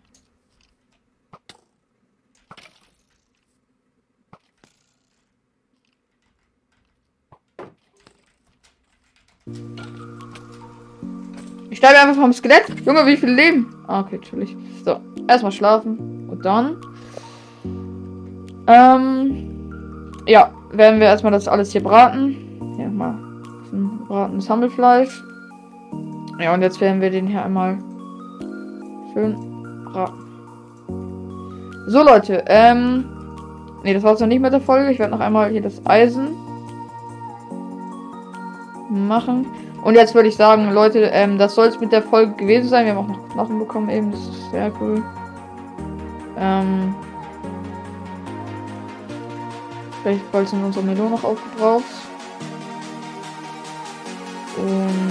Ich 11.71 11.77
sterbe 11.77 11.99
einfach 11.99 12.21
vom 12.21 12.33
Skelett. 12.33 12.69
Junge, 12.85 13.05
wie 13.05 13.17
viel 13.17 13.29
Leben? 13.29 13.73
Ah, 13.87 14.01
okay, 14.01 14.17
natürlich. 14.17 14.55
So, 14.83 14.99
erstmal 15.27 15.51
schlafen. 15.51 16.29
Und 16.29 16.45
dann. 16.45 16.77
Ähm. 18.67 20.11
Ja, 20.27 20.53
werden 20.71 20.99
wir 20.99 21.07
erstmal 21.07 21.31
das 21.31 21.47
alles 21.47 21.71
hier 21.71 21.81
braten. 21.81 22.75
Hier 22.75 22.89
mal 22.89 23.17
ein 23.71 24.05
bratenes 24.07 24.49
Hammelfleisch. 24.49 25.23
Ja, 26.39 26.53
und 26.53 26.61
jetzt 26.61 26.79
werden 26.79 27.01
wir 27.01 27.09
den 27.09 27.27
hier 27.27 27.43
einmal 27.43 27.77
schön. 29.13 29.35
So, 31.87 32.03
Leute, 32.03 32.43
ähm. 32.47 33.05
Ne, 33.83 33.93
das 33.93 34.03
war's 34.03 34.19
noch 34.19 34.27
nicht 34.27 34.41
mit 34.41 34.53
der 34.53 34.61
Folge. 34.61 34.91
Ich 34.91 34.99
werde 34.99 35.11
noch 35.11 35.19
einmal 35.19 35.49
hier 35.49 35.61
das 35.61 35.85
Eisen 35.85 36.35
machen. 38.89 39.45
Und 39.83 39.95
jetzt 39.95 40.13
würde 40.13 40.27
ich 40.27 40.35
sagen, 40.35 40.71
Leute, 40.71 40.99
ähm, 40.99 41.37
das 41.37 41.55
soll 41.55 41.67
es 41.67 41.79
mit 41.79 41.91
der 41.91 42.03
Folge 42.03 42.33
gewesen 42.33 42.69
sein. 42.69 42.85
Wir 42.85 42.95
haben 42.95 43.05
auch 43.05 43.17
noch 43.17 43.29
Knochen 43.29 43.59
bekommen 43.59 43.89
eben. 43.89 44.11
Das 44.11 44.19
ist 44.19 44.51
sehr 44.51 44.71
cool. 44.79 45.03
Ähm. 46.37 46.93
Vielleicht 50.03 50.31
bald 50.31 50.47
sind 50.47 50.63
unsere 50.63 50.85
Melone 50.85 51.11
noch 51.11 51.23
aufgebraucht. 51.23 51.83
Und 54.57 55.08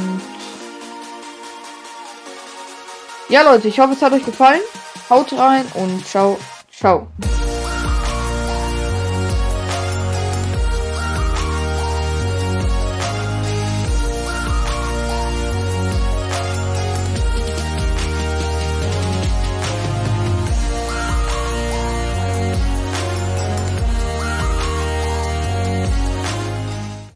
ja, 3.28 3.42
Leute, 3.42 3.68
ich 3.68 3.78
hoffe, 3.78 3.92
es 3.92 4.02
hat 4.02 4.12
euch 4.12 4.24
gefallen. 4.24 4.60
Haut 5.10 5.32
rein 5.32 5.64
und 5.74 6.06
ciao, 6.06 6.38
ciao. 6.70 7.08